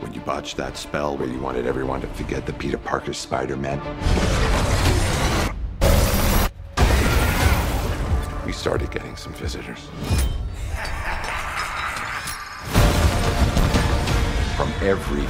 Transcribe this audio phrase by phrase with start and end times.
[0.00, 3.80] when you botched that spell where you wanted everyone to forget the Peter Parker Spider-Man.
[8.44, 9.80] We started getting some visitors.
[14.56, 15.26] From every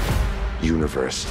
[0.67, 1.25] universe.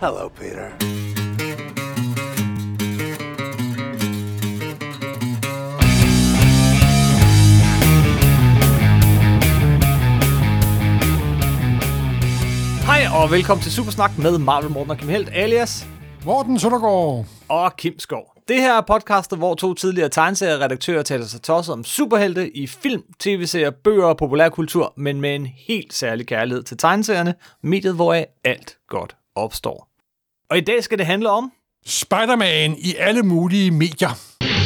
[0.00, 1.21] Hello, Peter.
[13.12, 15.86] Og velkommen til Supersnak med Marvel Morten og Kim Helt, alias
[16.24, 17.26] Morten Søndergaard.
[17.48, 18.32] og Kim Skov.
[18.48, 23.02] Det her er podcastet, hvor to tidligere tegneserieredaktører taler sig tosset om superhelte i film,
[23.18, 28.76] tv-serier, bøger og populærkultur, men med en helt særlig kærlighed til tegneserierne, mediet hvoraf alt
[28.88, 29.88] godt opstår.
[30.50, 31.52] Og i dag skal det handle om
[31.86, 34.10] Spider-Man i alle mulige medier.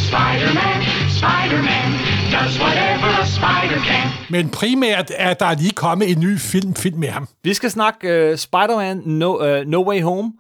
[0.08, 0.82] Spider-Man,
[1.18, 1.95] Spider-Man,
[2.44, 4.10] does whatever a spider can.
[4.30, 7.28] Men primært er der lige kommet en ny film, film med ham.
[7.42, 10.32] Vi skal snakke uh, Spider-Man no, uh, no Way Home,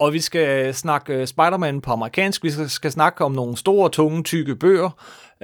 [0.00, 2.44] og vi skal snakke uh, Spider-Man på amerikansk.
[2.44, 4.90] Vi skal, skal snakke om nogle store, tunge, tykke bøger.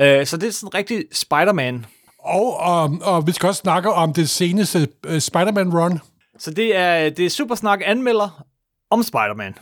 [0.00, 1.86] Uh, så det er sådan rigtig Spider-Man.
[2.18, 6.00] Og, og, og vi skal også snakke om det seneste uh, Spider-Man-run.
[6.38, 8.44] Så det er, det er Supersnak anmelder
[8.90, 9.54] om Spider-Man.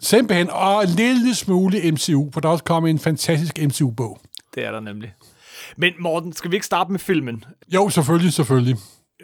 [0.00, 4.20] Simpelthen, og en lille smule MCU, for der er også kommet en fantastisk MCU-bog.
[4.54, 5.12] Det er der nemlig.
[5.76, 7.44] Men Morten, skal vi ikke starte med filmen?
[7.74, 8.76] Jo, selvfølgelig, selvfølgelig.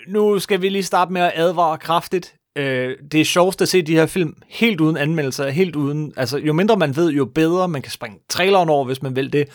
[0.08, 2.34] Nu skal vi lige starte med at advare kraftigt.
[2.58, 6.12] Øh, det er sjovt at se de her film helt uden anmeldelser, helt uden...
[6.16, 7.68] Altså, jo mindre man ved, jo bedre.
[7.68, 9.48] Man kan springe traileren over, hvis man vil det.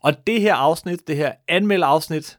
[0.00, 2.38] Og det her afsnit, det her anmeldeafsnit,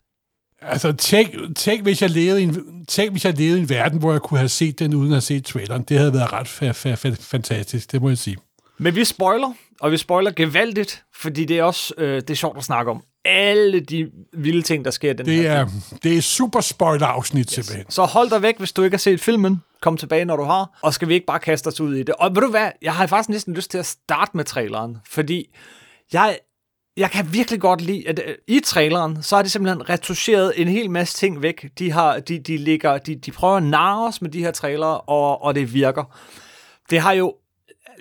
[0.61, 3.99] Altså, tænk, tænk, hvis jeg levede i en, tænk, hvis jeg levede i en verden,
[3.99, 5.83] hvor jeg kunne have set den, uden at have set traileren.
[5.83, 8.37] Det havde været ret fa- fa- fa- fantastisk, det må jeg sige.
[8.77, 12.57] Men vi spoiler, og vi spoiler gevaldigt, fordi det er også øh, det er sjovt
[12.57, 13.03] at snakke om.
[13.25, 15.99] Alle de vilde ting, der sker i den Det her er, film.
[16.03, 17.53] det er super spoiler-afsnit, yes.
[17.53, 17.85] simpelthen.
[17.91, 19.61] Så hold dig væk, hvis du ikke har set filmen.
[19.81, 20.79] Kom tilbage, når du har.
[20.81, 22.15] Og skal vi ikke bare kaste os ud i det?
[22.15, 22.69] Og ved du hvad?
[22.81, 25.55] Jeg har faktisk næsten lyst til at starte med traileren, fordi
[26.13, 26.37] jeg,
[26.97, 30.67] jeg kan virkelig godt lide, at øh, i traileren, så har de simpelthen retuscheret en
[30.67, 31.65] hel masse ting væk.
[31.79, 35.01] De, har, de, de, ligger, de, de prøver at narre os med de her trailere,
[35.01, 36.17] og, og det virker.
[36.89, 37.33] Det har jo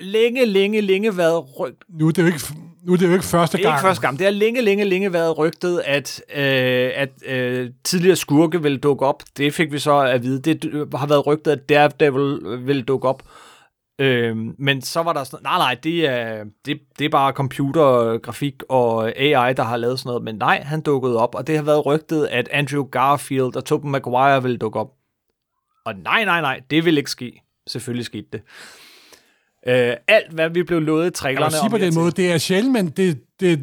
[0.02, 2.40] længe, længe, længe været rygt, Nu er det jo ikke,
[2.82, 3.78] nu er det jo ikke første det er gang.
[3.78, 4.18] ikke første gang.
[4.18, 9.06] Det har længe, længe, længe været rygtet, at, øh, at øh, tidligere skurke vil dukke
[9.06, 9.22] op.
[9.36, 10.42] Det fik vi så at vide.
[10.42, 13.22] Det øh, har været rygtet, at Daredevil vil dukke op.
[13.98, 18.62] Øh, men så var der sådan nej, nej, det er, det, det er bare computergrafik
[18.68, 20.22] og AI, der har lavet sådan noget.
[20.24, 23.88] Men nej, han dukkede op, og det har været rygtet, at Andrew Garfield og Tobey
[23.88, 24.92] Maguire vil dukke op.
[25.84, 27.42] Og nej, nej, nej, det vil ikke ske.
[27.66, 28.42] Selvfølgelig skete det.
[29.66, 31.44] Øh, alt, hvad vi blev lovet i Jeg trailerne...
[31.56, 33.60] må sige på den måde, det er sjældent, men det, det,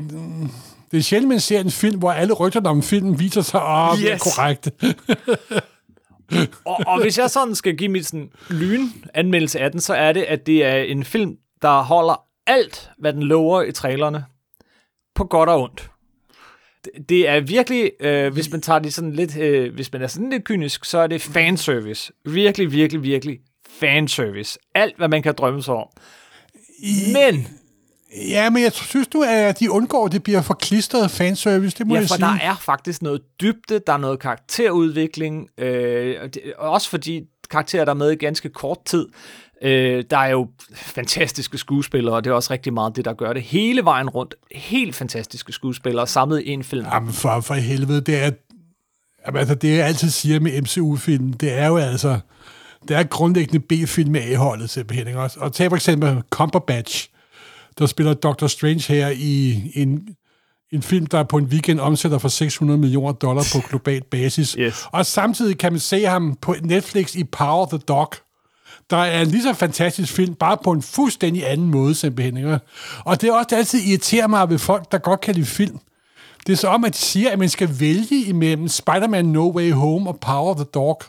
[0.91, 4.03] det er sjældent, man ser en film, hvor alle rygterne om filmen viser sig at
[4.03, 4.21] være Yes.
[4.21, 4.71] korrekte.
[6.65, 10.11] og, og hvis jeg sådan skal give mit sådan lyn anmeldelse af den, så er
[10.13, 14.25] det, at det er en film, der holder alt, hvad den lover i trailerne,
[15.15, 15.89] på godt og ondt.
[16.85, 20.07] Det- Det er virkelig, øh, hvis man tager det sådan lidt, øh, hvis man er
[20.07, 22.13] sådan lidt kynisk, så er det fanservice.
[22.25, 23.39] Virkelig, virkelig, virkelig
[23.79, 24.59] fanservice.
[24.75, 25.87] Alt, hvad man kan drømme sig om.
[27.13, 27.47] Men,
[28.29, 31.87] Ja, men jeg synes nu, at de undgår, at det bliver for klistret fanservice, det
[31.87, 32.25] må ja, jeg for sige.
[32.25, 36.15] der er faktisk noget dybde, der er noget karakterudvikling, øh,
[36.57, 39.07] også fordi karakterer, der er med i ganske kort tid,
[39.61, 43.33] øh, der er jo fantastiske skuespillere, og det er også rigtig meget det, der gør
[43.33, 44.35] det hele vejen rundt.
[44.51, 46.85] Helt fantastiske skuespillere samlet i en film.
[46.93, 48.31] Jamen for, for helvede, det er,
[49.25, 52.19] jamen, altså, det jeg altid siger med MCU-film, det er jo altså,
[52.87, 55.07] det er grundlæggende B-film med A-holdet simpelthen.
[55.07, 55.19] Ikke?
[55.19, 57.09] Og tag for eksempel Cumberbatch,
[57.79, 60.07] der spiller Doctor Strange her i en,
[60.71, 64.51] en film, der på en weekend omsætter for 600 millioner dollar på global basis.
[64.59, 64.85] Yes.
[64.91, 68.13] Og samtidig kan man se ham på Netflix i Power the Dog,
[68.89, 72.37] der er en lige så fantastisk film, bare på en fuldstændig anden måde simpelthen.
[72.37, 72.59] Ikke?
[73.05, 75.79] Og det er også det altid irriterer mig ved folk, der godt kan lide film.
[76.47, 79.71] Det er så om, at de siger, at man skal vælge imellem Spider-Man No Way
[79.71, 81.01] Home og Power the Dog.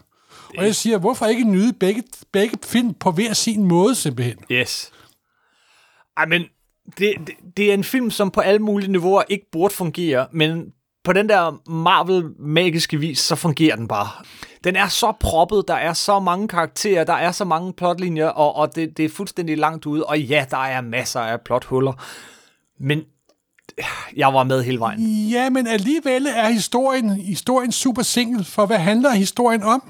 [0.59, 2.03] Og jeg siger, hvorfor ikke nyde begge,
[2.33, 4.37] begge film på hver sin måde simpelthen?
[4.51, 4.93] Yes.
[6.17, 6.43] Ej, men
[6.99, 10.73] det, det, det er en film, som på alle mulige niveauer ikke burde fungere, men
[11.05, 14.09] på den der Marvel-magiske vis, så fungerer den bare.
[14.65, 18.57] Den er så proppet, der er så mange karakterer, der er så mange plotlinjer, og,
[18.57, 20.07] og det, det er fuldstændig langt ude.
[20.07, 21.93] Og ja, der er masser af plothuller,
[22.81, 23.03] men
[24.17, 25.01] jeg var med hele vejen.
[25.31, 29.83] Ja, men alligevel er historien, historien super single, for hvad handler historien om?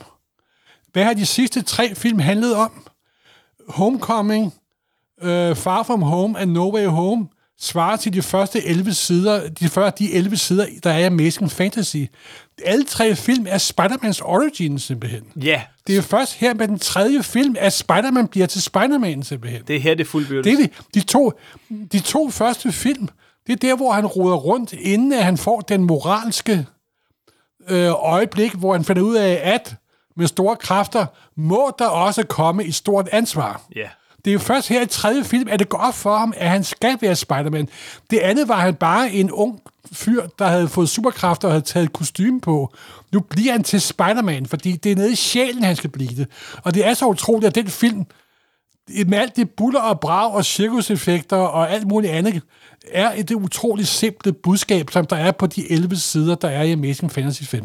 [0.93, 2.71] Hvad har de sidste tre film handlet om?
[3.69, 4.45] Homecoming,
[5.23, 7.29] uh, Far From Home and No Way Home
[7.61, 11.51] svarer til de første 11 sider, de, første, de 11 sider, der er i Amazing
[11.51, 11.97] Fantasy.
[12.65, 15.23] Alle tre film er Spider-Mans origin, simpelthen.
[15.37, 19.63] Ja, Det er først her med den tredje film, at Spider-Man bliver til Spider-Man, simpelthen.
[19.69, 20.45] det er her, det er fuldbyrdet.
[20.45, 20.71] Det er det.
[20.95, 21.33] De to,
[21.93, 23.09] de to første film,
[23.47, 26.67] det er der, hvor han roder rundt, inden at han får den moralske
[27.69, 29.75] øh, øjeblik, hvor han finder ud af, at
[30.17, 33.63] med store kræfter må der også komme et stort ansvar.
[33.77, 33.89] Ja.
[34.25, 36.51] Det er jo først her i tredje film, at det går op for ham, at
[36.51, 37.69] han skal være Spider-Man.
[38.11, 39.61] Det andet var han bare en ung
[39.93, 42.75] fyr, der havde fået superkræfter og havde taget et kostume på.
[43.13, 46.27] Nu bliver han til Spider-Man, fordi det er nede i sjælen, han skal blive det.
[46.65, 48.07] Og det er så utroligt, at den film,
[49.07, 52.43] med alt det buller og brag og cirkuseffekter og alt muligt andet,
[52.93, 56.73] er et utroligt simple budskab, som der er på de 11 sider, der er i
[56.73, 57.65] Amazing Fantasy 5.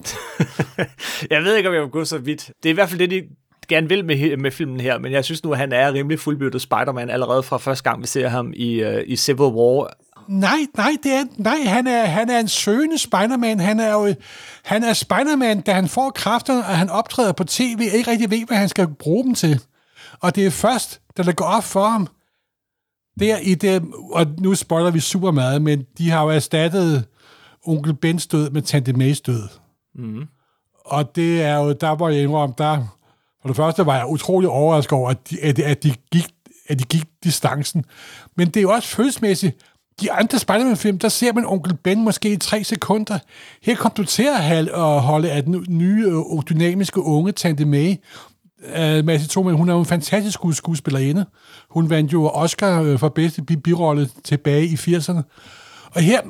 [1.31, 2.51] Jeg ved ikke, om jeg vil gå så vidt.
[2.63, 3.23] Det er i hvert fald det, de
[3.67, 6.61] gerne vil med, med filmen her, men jeg synes nu, at han er rimelig fuldbyrdet
[6.61, 9.93] Spider-Man allerede fra første gang, vi ser ham i, uh, i Civil War.
[10.27, 13.59] Nej, nej, det er, nej han, er, han er en søgende Spider-Man.
[13.59, 14.13] Han er jo
[14.63, 18.47] han er Spider-Man, da han får kræfterne, og han optræder på tv, ikke rigtig ved,
[18.47, 19.59] hvad han skal bruge dem til.
[20.19, 22.07] Og det er først, da det går op for ham,
[23.19, 27.05] der i det, og nu spoiler vi super meget, men de har jo erstattet
[27.65, 29.43] onkel Bens død med tante Mays død.
[29.95, 30.27] Mm.
[30.85, 32.97] Og det er jo, der hvor jeg indrømme, der,
[33.41, 36.27] for det første var jeg utrolig overrasket over, at de, at, at de, gik,
[36.67, 37.85] at de gik distancen.
[38.35, 39.57] Men det er jo også følelsesmæssigt,
[40.01, 43.19] de andre Spider-Man-film, der ser man onkel Ben måske i tre sekunder.
[43.61, 44.27] Her kom du til
[44.73, 47.95] at holde af den nye og dynamiske unge Tante May.
[48.75, 51.25] Øh, uh, Mads Thomas, hun er jo en fantastisk skuespillerinde.
[51.69, 55.21] Hun vandt jo Oscar øh, for bedste birolle tilbage i 80'erne.
[55.91, 56.21] Og her,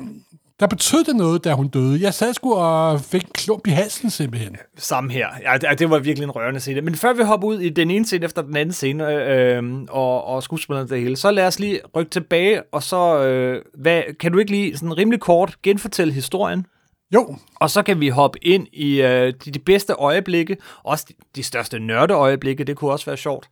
[0.60, 2.02] der betød det noget, da hun døde.
[2.02, 4.56] Jeg sad sgu og fik en klump i halsen simpelthen.
[4.76, 5.26] Samme her.
[5.42, 6.80] Ja, det, det var virkelig en rørende scene.
[6.80, 9.86] Men før vi hopper ud i den ene scene efter den anden scene, øh, øhm,
[9.90, 14.02] og, og skuespillerne det hele, så lad os lige rykke tilbage, og så øh, hvad,
[14.20, 16.66] kan du ikke lige sådan rimelig kort genfortælle historien?
[17.14, 21.14] Jo, Og så kan vi hoppe ind i øh, de, de bedste øjeblikke, også de,
[21.36, 23.48] de største nørdeøjeblikke, det kunne også være sjovt,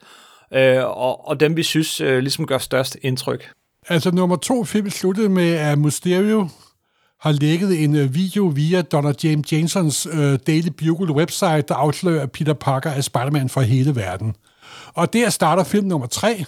[0.55, 3.51] øh, og, og dem vi synes øh, ligesom gør størst indtryk.
[3.89, 6.49] Altså, nummer to film sluttede med, at Mysterio
[7.21, 12.23] har lægget en øh, video via Donna James Jamesons øh, Daily Bugle website, der afslører,
[12.23, 14.37] at Peter Parker er Spider-Man for hele verden.
[14.95, 16.45] Og der starter film nummer tre.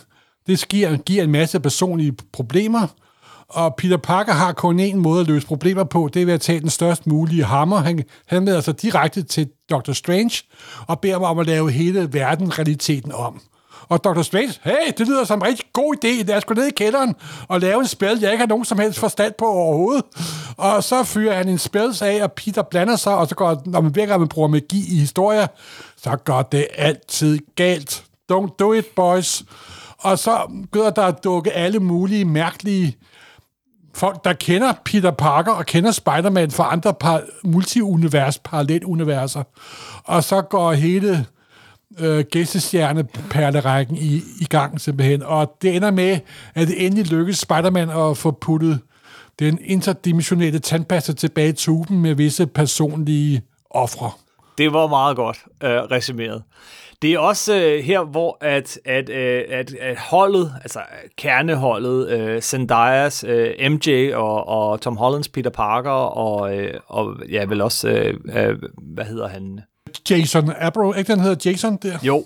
[0.47, 2.87] Det giver, giver en masse personlige problemer,
[3.49, 6.41] og Peter Parker har kun én måde at løse problemer på, det er ved at
[6.41, 7.77] tage den størst mulige hammer.
[7.77, 9.93] Han henvender sig direkte til Dr.
[9.93, 10.43] Strange
[10.87, 13.41] og beder ham om at lave hele verden-realiteten om.
[13.89, 14.23] Og Dr.
[14.23, 16.23] Strange, hey, det lyder som en rigtig god idé.
[16.23, 17.15] Lad os gå ned i kælderen
[17.49, 20.05] og lave en spil, jeg ikke har nogen som helst forstand på overhovedet.
[20.57, 23.81] Og så fyrer han en spil af, og Peter blander sig, og så går, når
[23.81, 25.47] man virker, at man bruger magi i historier,
[25.97, 28.05] så går det altid galt.
[28.33, 29.45] Don't do it, boys.
[29.99, 32.97] Og så begynder der at dukke alle mulige mærkelige
[33.97, 39.43] folk, der kender Peter Parker og kender Spider-Man fra andre par, multiunivers, paralleluniverser.
[40.05, 41.27] Og så går hele
[41.99, 45.23] øh, gæstestjerneperlerækken i, i gang simpelthen.
[45.23, 46.19] Og det ender med,
[46.55, 48.81] at det endelig lykkes Spider-Man at få puttet
[49.39, 54.11] den interdimensionelle tandpasta tilbage i tuben med visse personlige ofre.
[54.59, 56.43] Det var meget godt øh, resumeret.
[57.03, 60.81] Det er også øh, her, hvor at, at, øh, at, at holdet, altså
[61.17, 67.45] kerneholdet, øh, Zendayas, øh, MJ og, og Tom Hollands Peter Parker og, øh, og ja,
[67.45, 68.59] vel også, øh, øh,
[68.95, 69.61] hvad hedder han?
[70.11, 71.99] Jason Abro, ikke den hedder Jason der?
[72.03, 72.25] Jo,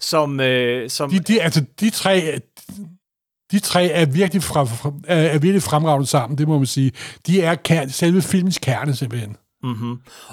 [0.00, 2.40] som, øh, som De, de, altså, de tre,
[3.50, 6.92] de tre er virkelig, fra, er er virkelig fremragende sammen, det må man sige.
[7.26, 9.36] De er kerne, selve filmens kerne, simpelthen.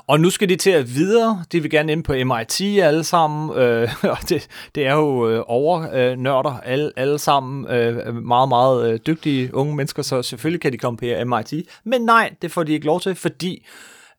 [0.08, 1.44] Og nu skal de til at videre.
[1.52, 3.58] De vil gerne ind på MIT alle sammen.
[3.58, 7.68] Øh, og det, det er jo øh, overnørder alle, alle sammen.
[7.68, 11.54] Øh, meget, meget øh, dygtige unge mennesker, så selvfølgelig kan de komme på MIT.
[11.86, 13.66] Men nej, det får de ikke lov til, fordi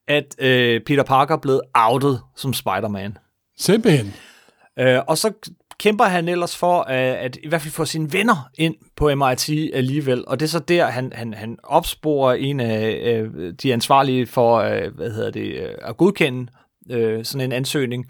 [0.08, 3.18] at øh, Peter Parker er blevet outet som Spider-Man.
[3.58, 4.14] Simpelthen.
[4.78, 5.32] Øh, og så
[5.78, 9.50] kæmper han ellers for at, at i hvert fald få sine venner ind på MIT
[9.75, 10.25] alligevel.
[10.26, 14.57] Og det er så der, han, han, han opsporer en af øh, de ansvarlige for
[14.57, 16.52] øh, hvad hedder det, øh, at godkende
[16.90, 18.07] øh, sådan en ansøgning.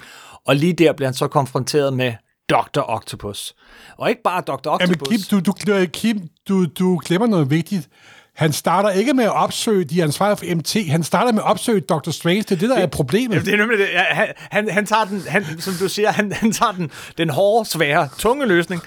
[0.47, 2.13] Og lige der bliver han så konfronteret med
[2.51, 2.83] Dr.
[2.89, 3.55] Octopus.
[3.97, 4.77] Og ikke bare Dr.
[4.81, 5.09] Jamen, Octopus.
[5.09, 6.19] Kim, du, du, Kim
[6.49, 7.89] du, du glemmer noget vigtigt.
[8.35, 10.91] Han starter ikke med at opsøge de ansvarlige for MT.
[10.91, 12.11] Han starter med at opsøge Dr.
[12.11, 12.43] Strange.
[12.43, 13.35] Det er det, der er problemet.
[13.35, 13.89] Jamen, det er nemlig det.
[13.93, 17.31] Ja, han, han, han tager den, han, som du siger, han, han tager den, den
[17.31, 18.83] hårde, svære, tunge løsning,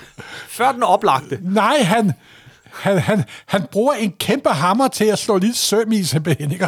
[0.47, 1.39] før den oplagte.
[1.41, 2.13] Nej, han,
[2.71, 6.51] han, han, han bruger en kæmpe hammer til at slå lidt søm i simpelthen.
[6.51, 6.67] Ikke?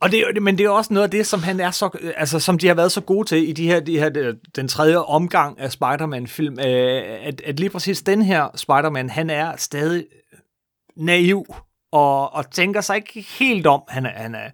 [0.00, 2.58] Og det, men det er også noget af det, som han er så, altså, som
[2.58, 5.72] de har været så gode til i de her, de her den tredje omgang af
[5.72, 10.04] Spider-Man-film, øh, at, at lige præcis den her Spider-Man, han er stadig
[10.96, 11.54] naiv
[11.92, 13.82] og, og tænker sig ikke helt om.
[13.88, 14.50] Han er, han er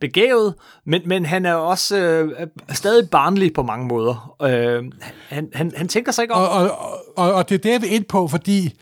[0.00, 0.54] begavet,
[0.86, 4.36] men, men han er også øh, stadig barnlig på mange måder.
[4.42, 4.84] Øh,
[5.28, 6.42] han, han, han tænker sig ikke om...
[6.42, 8.74] Og, og, og, og det er det, jeg vil ind på, fordi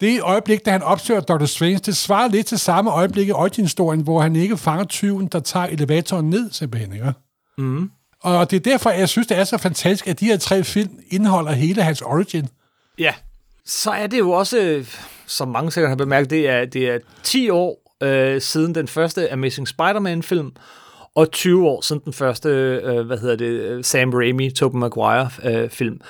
[0.00, 1.44] det øjeblik, da han opsøger Dr.
[1.44, 3.68] Strange, det svarer lidt til samme øjeblik i origin
[4.02, 6.92] hvor han ikke fanger tyven, der tager elevatoren ned, simpelthen.
[6.92, 7.12] Ikke?
[7.58, 7.90] Mm.
[8.20, 10.98] Og det er derfor, jeg synes, det er så fantastisk, at de her tre film
[11.08, 12.48] indeholder hele hans origin.
[12.98, 13.14] Ja,
[13.66, 14.84] så er det jo også,
[15.26, 19.32] som mange sikkert har bemærket, det er, det er 10 år øh, siden den første
[19.32, 20.52] Amazing Spider-Man-film,
[21.14, 25.94] og 20 år siden den første, øh, hvad hedder det, øh, Sam Raimi, Tobey Maguire-film.
[25.94, 26.00] Øh,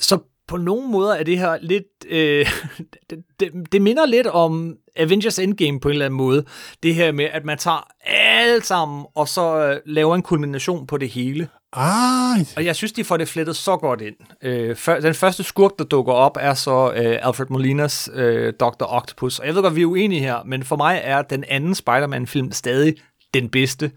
[0.00, 1.86] så på nogle måder er det her lidt...
[2.08, 2.46] Øh,
[3.10, 6.44] det, det, det minder lidt om Avengers Endgame på en eller anden måde.
[6.82, 10.96] Det her med, at man tager alt sammen, og så øh, laver en kulmination på
[10.96, 11.48] det hele.
[11.72, 12.40] Ah.
[12.56, 14.14] Og jeg synes, de får det flettet så godt ind.
[14.42, 18.84] Øh, for, den første skurk, der dukker op, er så øh, Alfred Molinas øh, Dr.
[18.88, 19.38] Octopus.
[19.38, 22.52] Og jeg ved godt, vi er uenige her, men for mig er den anden Spider-Man-film
[22.52, 22.94] stadig
[23.34, 23.90] den bedste.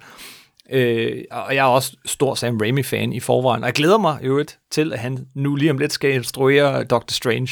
[0.72, 4.46] Øh, og jeg er også stor Sam Raimi-fan i forvejen, og jeg glæder mig jo
[4.72, 7.52] til, at han nu lige om lidt skal instruere Doctor Strange,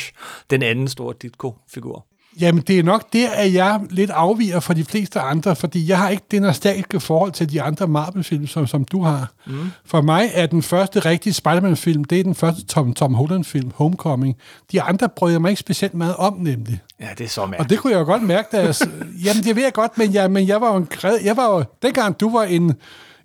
[0.50, 2.06] den anden store Ditko-figur.
[2.40, 5.98] Jamen, det er nok der, at jeg lidt afviger fra de fleste andre, fordi jeg
[5.98, 9.32] har ikke det nostalgiske forhold til de andre Marvel-film, som, som du har.
[9.48, 9.72] Mm.
[9.86, 14.36] For mig er den første rigtige Spider-Man-film, det er den første Tom, Tom Holland-film, Homecoming.
[14.72, 16.82] De andre brød jeg mig ikke specielt meget om, nemlig.
[17.00, 17.62] Ja, det er så mærkeligt.
[17.62, 18.76] Og det kunne jeg jo godt mærke, da jeg...
[19.26, 20.88] jamen, det ved jeg godt, men jeg, men jeg var jo en
[21.24, 22.74] jeg var jo, dengang du var en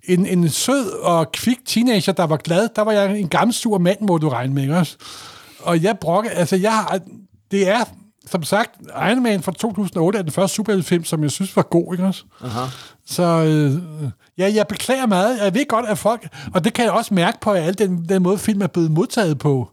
[0.03, 3.77] en, en sød og kvik teenager, der var glad, der var jeg en gammel sur
[3.77, 4.97] mand, må du regne med, også?
[5.59, 6.99] Og jeg brokker, altså jeg har,
[7.51, 7.83] det er,
[8.27, 11.93] som sagt, Iron Man fra 2008 er den første superheltefilm, som jeg synes var god,
[11.93, 12.23] ikke også?
[12.43, 12.65] Aha.
[13.05, 15.39] Så øh, ja, jeg beklager meget.
[15.43, 18.05] Jeg ved godt, at folk, og det kan jeg også mærke på, at al den,
[18.09, 19.69] den måde, film er blevet modtaget på,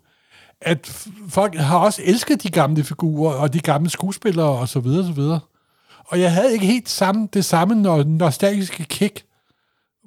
[0.60, 5.00] at folk har også elsket de gamle figurer, og de gamle skuespillere, og så videre,
[5.00, 5.40] og så videre.
[6.06, 9.24] Og jeg havde ikke helt samme, det samme nostalgiske kick,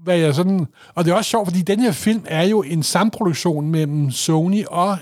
[0.03, 0.67] hvad jeg sådan...
[0.95, 4.65] Og det er også sjovt, fordi den her film er jo en samproduktion mellem Sony
[4.65, 4.97] og,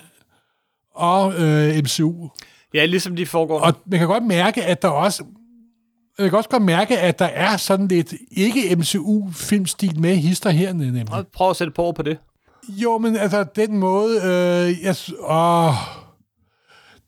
[0.95, 2.29] og øh, MCU.
[2.73, 3.59] Ja, ligesom de foregår.
[3.59, 5.23] Og man kan godt mærke, at der også...
[6.19, 11.25] Jeg kan også godt mærke, at der er sådan lidt ikke-MCU-filmstil med hister hernede, nemlig.
[11.33, 12.17] Prøv at sætte på på det.
[12.69, 14.15] Jo, men altså, den måde...
[14.15, 15.73] Øh, jeg, åh,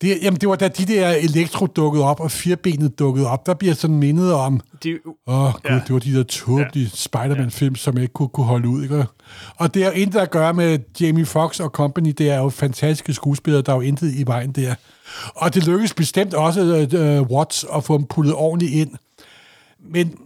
[0.03, 3.53] det, jamen, det var da de der elektro dukkede op, og firbenet dukkede op, der
[3.53, 5.75] bliver sådan mindet om, de, åh oh, gud, ja.
[5.87, 6.89] det var de der tåbelige ja.
[6.93, 8.83] Spider-Man-film, som jeg ikke kunne, kunne holde ud.
[8.83, 9.05] Ikke?
[9.55, 12.49] Og det er jo intet at gøre med Jamie Foxx og company, det er jo
[12.49, 14.75] fantastiske skuespillere, der er jo intet i vejen der.
[15.35, 16.61] Og det lykkedes bestemt også
[17.21, 18.91] uh, Watts at få dem puttet ordentligt ind.
[19.79, 20.17] Men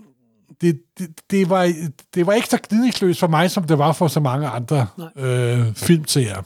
[0.62, 1.74] det, det, det, var,
[2.16, 5.74] det var ikke så gnidningsløst for mig, som det var for så mange andre øh,
[5.76, 6.44] filmseere.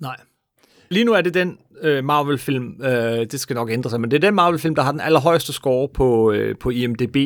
[0.00, 0.16] Nej.
[0.88, 4.16] Lige nu er det den øh, Marvel-film, øh, det skal nok ændre sig, men det
[4.16, 7.16] er den Marvel-film, der har den allerhøjeste score på, øh, på IMDb.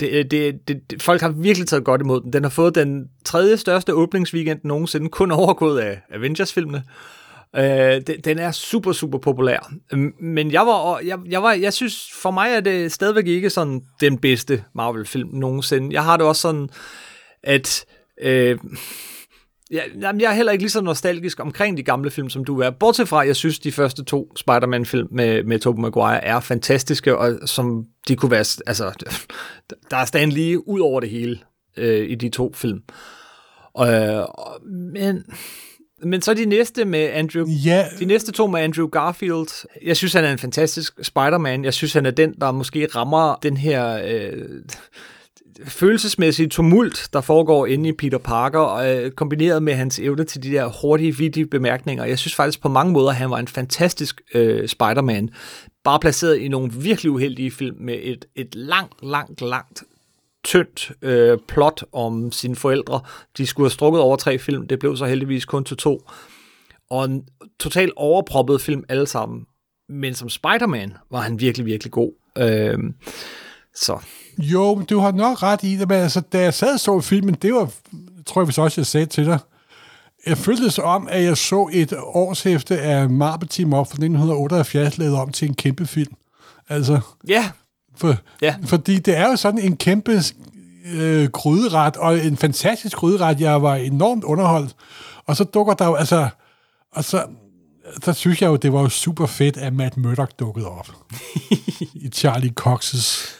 [0.00, 2.32] Det, øh, det, det, det, folk har virkelig taget godt imod den.
[2.32, 6.82] Den har fået den tredje største åbningsweekend nogensinde, kun overgået af Avengers-filmene.
[7.56, 9.72] Øh, den er super, super populær.
[10.20, 13.82] Men jeg var, jeg, jeg var, jeg synes, for mig er det stadigvæk ikke sådan
[14.00, 15.92] den bedste Marvel-film nogensinde.
[15.92, 16.68] Jeg har det også sådan,
[17.42, 17.84] at
[18.22, 18.58] øh,
[19.70, 22.60] Ja, jamen, jeg er heller ikke lige så nostalgisk omkring de gamle film, som du
[22.60, 22.70] er.
[22.70, 27.48] Bortset fra, jeg synes, de første to Spider-Man-film med, med Tobey Maguire er fantastiske, og
[27.48, 28.44] som de kunne være...
[28.66, 29.04] Altså,
[29.90, 31.38] der er stand lige ud over det hele
[31.76, 32.82] øh, i de to film.
[33.80, 34.24] Øh,
[34.92, 35.24] men...
[36.02, 37.86] Men så de næste med Andrew, ja.
[37.98, 39.66] de næste to med Andrew Garfield.
[39.84, 41.64] Jeg synes, han er en fantastisk Spider-Man.
[41.64, 44.32] Jeg synes, han er den, der måske rammer den her øh,
[45.64, 50.42] følelsesmæssige tumult, der foregår inde i Peter Parker, og, øh, kombineret med hans evne til
[50.42, 52.04] de der hurtige, vidige bemærkninger.
[52.04, 55.30] Jeg synes faktisk på mange måder, at han var en fantastisk øh, Spider-Man,
[55.84, 59.82] bare placeret i nogle virkelig uheldige film med et, et langt, langt, langt
[60.48, 63.00] tyndt øh, plot om sine forældre.
[63.36, 66.00] De skulle have strukket over tre film, det blev så heldigvis kun til to.
[66.90, 67.24] Og en
[67.60, 69.46] totalt overproppet film alle sammen.
[69.88, 72.12] Men som Spider-Man var han virkelig, virkelig god.
[72.38, 72.78] Øh,
[73.74, 73.98] så.
[74.38, 77.34] Jo, du har nok ret i det, men altså, da jeg sad og så filmen,
[77.34, 77.72] det var,
[78.26, 79.38] tror jeg også, jeg sagde til dig,
[80.26, 84.98] jeg følte det om, at jeg så et årshæfte af Marble Team Up fra 1978
[84.98, 86.14] lavet om til en kæmpe film.
[86.68, 87.50] Altså, ja.
[87.98, 88.54] For, ja.
[88.64, 90.22] Fordi det er jo sådan en kæmpe
[90.94, 93.40] øh, gryderet, og en fantastisk gryderet.
[93.40, 94.76] Jeg var enormt underholdt.
[95.26, 96.28] Og så dukker der jo, altså,
[96.92, 97.24] og så,
[98.04, 100.88] så synes jeg jo, det var jo super fedt, at Matt Murdock dukkede op.
[102.04, 103.38] I Charlie Cox's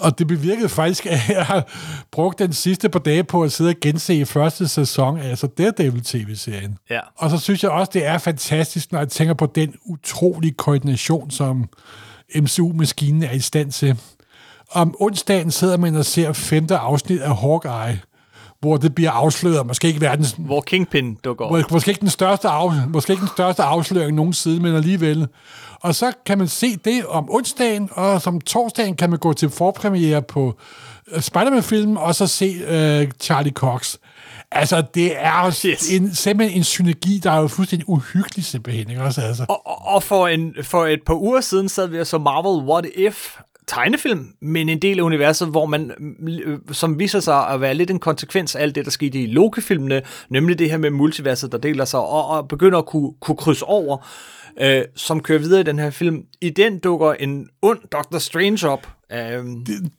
[0.00, 1.68] og det bevirkede faktisk, at jeg har
[2.10, 6.04] brugt den sidste par dage på at sidde og gense første sæson af altså Daredevil
[6.04, 6.78] tv-serien.
[6.90, 7.00] Ja.
[7.16, 11.30] Og så synes jeg også, det er fantastisk, når jeg tænker på den utrolige koordination,
[11.30, 11.68] som
[12.34, 13.96] MCU-maskinen er i stand til.
[14.72, 17.98] Om onsdagen sidder man og ser femte afsnit af Hawkeye,
[18.60, 21.52] hvor det bliver afsløret, måske ikke verdens Hvor Kingpin dukker op.
[21.52, 25.28] Må- Måske ikke den største, af, måske ikke den største afsløring nogensinde, men alligevel.
[25.80, 29.50] Og så kan man se det om onsdagen, og som torsdagen kan man gå til
[29.50, 30.56] forpremiere på
[31.14, 32.54] uh, Spider-Man-filmen, og så se
[33.04, 33.96] uh, Charlie Cox.
[34.52, 35.90] Altså, det er Yes.
[35.90, 39.20] en, simpelthen en synergi, der er jo fuldstændig uhyggelig simpelthen, ikke også?
[39.20, 39.44] Altså.
[39.48, 42.86] Og, og- for, en, for et par uger siden sad vi og så Marvel What
[42.96, 45.90] If tegnefilm, men en del af universet, hvor man,
[46.44, 49.26] øh, som viser sig at være lidt en konsekvens af alt det, der skete i
[49.26, 53.36] Loki-filmene, nemlig det her med multiverset, der deler sig, og, og begynder at kunne, kunne
[53.36, 54.06] krydse over,
[54.60, 56.22] øh, som kører videre i den her film.
[56.40, 59.44] I den dukker en ond Doctor Strange op, øh,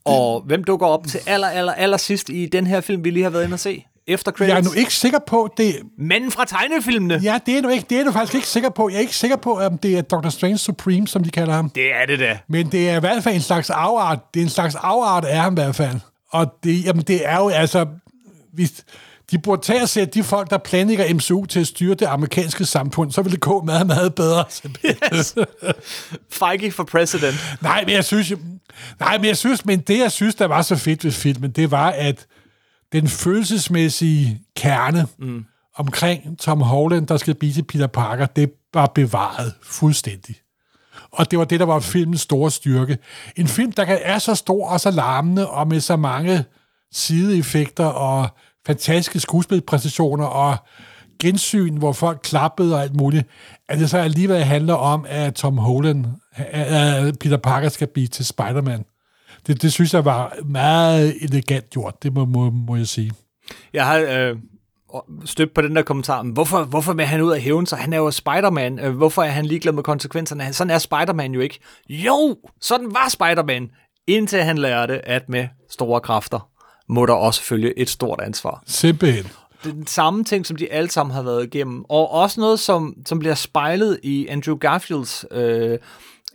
[0.05, 3.24] og hvem dukker op til aller, aller, aller sidst i den her film, vi lige
[3.24, 3.86] har været inde og se?
[4.08, 4.53] Efter credits.
[4.53, 7.20] Jeg er nu ikke sikker på, det, Manden fra tegnefilmene.
[7.24, 8.89] ja, det er, nu ikke, det er du faktisk ikke sikker på.
[8.89, 10.29] Jeg er ikke sikker på, om det er Dr.
[10.29, 11.70] Strange Supreme, som de kalder ham.
[11.70, 12.39] Det er det da.
[12.48, 14.20] Men det er i hvert fald en slags afart.
[14.34, 16.00] Det er en slags afart af ham i hvert fald.
[16.31, 17.86] Og det, jamen, det er jo altså...
[18.53, 18.86] Hvis
[19.31, 22.65] de burde tage og sætte de folk, der planlægger MCU til at styre det amerikanske
[22.65, 24.46] samfund, så vil det gå meget, meget bedre.
[24.86, 25.36] Yes.
[26.39, 27.36] Feige for president.
[27.62, 28.34] nej, men jeg synes...
[29.00, 31.72] Nej, men jeg synes, men det, jeg synes, der var så fedt ved filmen, det
[31.72, 32.25] var, at
[32.93, 35.45] den følelsesmæssige kerne mm.
[35.75, 40.36] omkring Tom Holland, der skal blive til Peter Parker, det var bevaret fuldstændig.
[41.12, 42.98] Og det var det, der var filmens store styrke.
[43.36, 46.43] En film, der kan- er så stor og så larmende, og med så mange
[46.91, 48.27] sideeffekter og
[48.67, 50.57] fantastiske skuespilpræstationer og
[51.19, 53.27] gensyn, hvor folk klappede og alt muligt,
[53.69, 56.05] at det så alligevel handler om, at Tom Holland,
[56.36, 58.86] at Peter Parker skal blive til Spider-Man.
[59.48, 63.12] Det, det synes jeg var meget elegant gjort, det må, må, må jeg sige.
[63.74, 64.38] Jeg har øh,
[65.25, 67.77] stødt på den der kommentar, men hvorfor, hvorfor vil han ud af hævn sig?
[67.77, 68.79] Han er jo Spider-Man.
[68.79, 70.53] Øh, Hvorfor er han ligeglad med konsekvenserne?
[70.53, 71.60] Sådan er Spider-Man jo ikke.
[71.89, 73.69] Jo, sådan var Spider-Man,
[74.07, 76.48] indtil han lærte, at med store kræfter
[76.89, 78.63] må der også følge et stort ansvar.
[78.67, 79.27] Simpelthen.
[79.63, 81.86] Den samme ting, som de alle sammen har været igennem.
[81.89, 85.80] Og også noget, som, som bliver spejlet i Andrew Garfields øh,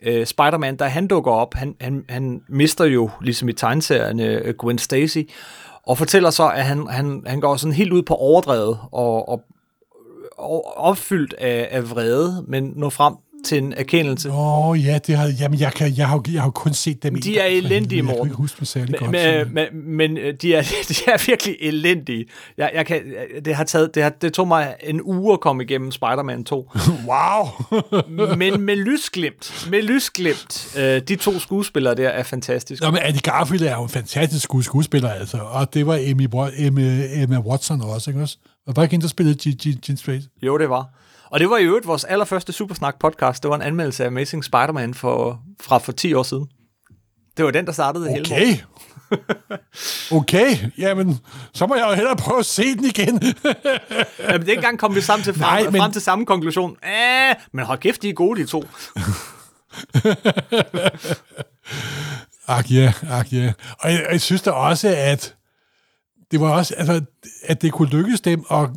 [0.03, 1.55] øh, Spider-Man, da han dukker op.
[1.55, 5.23] Han, han, han mister jo, ligesom i tegneserierne, øh, Gwen Stacy,
[5.83, 9.43] og fortæller så, at han, han, han går sådan helt ud på overdrevet og, og,
[10.37, 14.31] og opfyldt af, af vrede, men når frem til en erkendelse.
[14.31, 17.20] Åh oh, ja, det har, jamen, jeg, kan, jeg, har, jeg har kun set dem
[17.20, 17.96] De er elendige, helvede.
[17.96, 18.27] Jeg Morten.
[18.27, 19.11] ikke huske dem særlig godt.
[19.11, 22.27] Men, men, men øh, de, er, de er virkelig elendige.
[22.59, 23.03] Jeg, jeg kan,
[23.44, 26.70] det, har taget, det, har, det tog mig en uge at komme igennem Spider-Man 2.
[27.09, 27.46] Wow!
[28.37, 32.85] Men med lysglimt, med lysglimt, øh, de to skuespillere der er fantastiske.
[32.85, 35.38] Nå, men Andy Garfield er jo en fantastisk skuespiller, altså.
[35.38, 38.37] Og det var Emmy, Emmy, Emma Watson også, ikke også?
[38.66, 39.57] Og var ikke hende, der spillede
[39.88, 40.22] Jean Strait?
[40.42, 40.88] Jo, det var.
[41.31, 43.43] Og det var i øvrigt vores allerførste Supersnak podcast.
[43.43, 46.47] Det var en anmeldelse af Amazing Spider-Man for, fra for 10 år siden.
[47.37, 48.27] Det var den, der startede det hele.
[48.37, 48.57] Okay.
[50.12, 51.19] Okay, jamen,
[51.55, 53.23] så må jeg jo hellere prøve at se den igen.
[54.31, 56.77] Jamen, dengang kom vi sammen til frem, Nej, men- frem til samme konklusion.
[56.85, 58.65] Æh, men hold kæft, de er gode, de to.
[62.49, 63.53] Ak ja, ak ja.
[63.79, 65.35] Og jeg, jeg synes da også, at
[66.31, 67.01] det var også, altså,
[67.43, 68.69] at det kunne lykkes dem at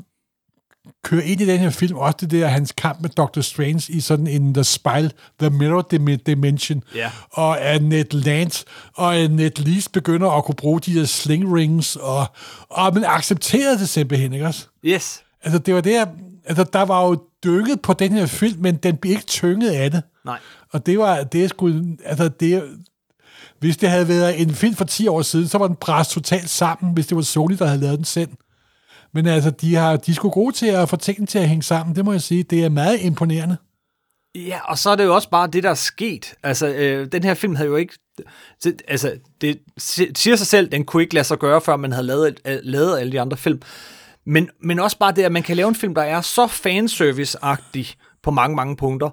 [1.04, 4.00] køre ind i den her film, også det der hans kamp med Doctor Strange i
[4.00, 7.12] sådan en The Spile, The Mirror Dim- Dimension, Ja.
[7.32, 11.56] og at Ned Land og at Ned Least begynder at kunne bruge de der sling
[11.56, 12.26] rings, og,
[12.70, 14.66] og man accepterede det simpelthen, ikke også?
[14.86, 15.22] Yes.
[15.44, 16.08] Altså, det var det,
[16.46, 19.92] altså, der var jo dykket på den her film, men den blev ikke tynget af
[19.92, 20.04] det.
[20.26, 20.38] Nej.
[20.74, 21.72] Og det var, det sgu,
[22.06, 22.64] altså det,
[23.60, 26.50] hvis det havde været en film for 10 år siden, så var den presset totalt
[26.50, 28.30] sammen, hvis det var Sony, der havde lavet den selv.
[29.14, 31.64] Men altså, de, har, de er sgu gode til at få tingene til at hænge
[31.64, 32.44] sammen, det må jeg sige.
[32.44, 33.58] Det er meget imponerende.
[34.36, 36.34] Ja, og så er det jo også bare det, der er sket.
[36.44, 37.94] Altså, øh, den her film havde jo ikke...
[38.64, 39.60] Det, altså, det
[40.16, 43.00] siger sig selv, den kunne ikke lade sig gøre, før man havde lavet, øh, lavet
[43.00, 43.62] alle de andre film.
[44.26, 47.94] Men, men også bare det, at man kan lave en film, der er så fanservice-agtig
[48.24, 49.10] på mange, mange punkter,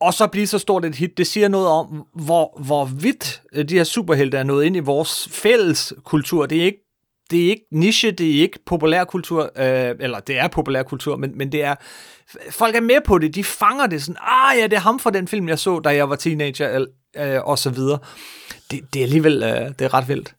[0.00, 3.68] og så blive så stort et hit, det siger noget om, hvor, hvor vidt øh,
[3.68, 6.46] de her superhelte er nået ind i vores fælles kultur.
[6.46, 6.91] Det er ikke
[7.30, 11.52] det er ikke niche, det er ikke populærkultur, øh, eller det er populærkultur, men, men
[11.52, 11.74] det er,
[12.50, 15.10] folk er med på det, de fanger det sådan, ah ja, det er ham fra
[15.10, 17.98] den film, jeg så, da jeg var teenager, øh, og så videre.
[18.70, 20.34] Det, det er alligevel, øh, det er ret vildt.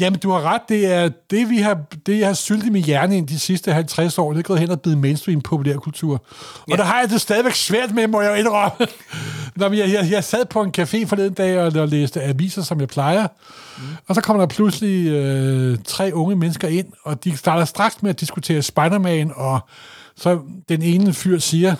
[0.00, 0.60] Jamen, du har ret.
[0.68, 4.18] Det er det, vi har, det, jeg har syltet min hjerne ind de sidste 50
[4.18, 4.32] år.
[4.32, 6.14] Det er gået hen og blevet mainstream populærkultur.
[6.14, 6.76] Og ja.
[6.76, 8.86] der har jeg det stadigvæk svært med, må jeg jo indrømme.
[9.56, 12.62] Nå, men jeg, jeg, jeg sad på en café forleden dag og, og læste aviser,
[12.62, 13.26] som jeg plejer.
[13.78, 13.84] Mm.
[14.08, 18.10] Og så kommer der pludselig øh, tre unge mennesker ind, og de starter straks med
[18.10, 19.60] at diskutere Spider-Man, og
[20.16, 21.74] så den ene fyr siger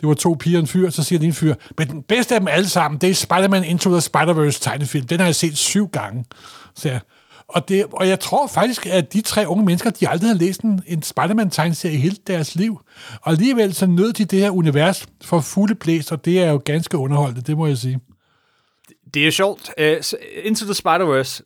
[0.00, 2.34] Det var to piger og en fyr, så siger den ene fyr, men den bedste
[2.34, 5.06] af dem alle sammen, det er Spider-Man Into the Spider-Verse tegnefilm.
[5.06, 6.24] Den har jeg set syv gange.
[6.74, 7.00] Så jeg,
[7.54, 10.60] og, det, og jeg tror faktisk, at de tre unge mennesker, de aldrig har læst
[10.60, 12.80] en, en Spider-Man-tegnserie i hele deres liv.
[13.22, 16.62] Og alligevel så nød de det her univers for fulde blæs, og det er jo
[16.64, 18.00] ganske underholdende, det må jeg sige.
[19.14, 19.70] Det er sjovt.
[19.78, 19.84] Uh,
[20.44, 21.42] Into the Spider-Verse.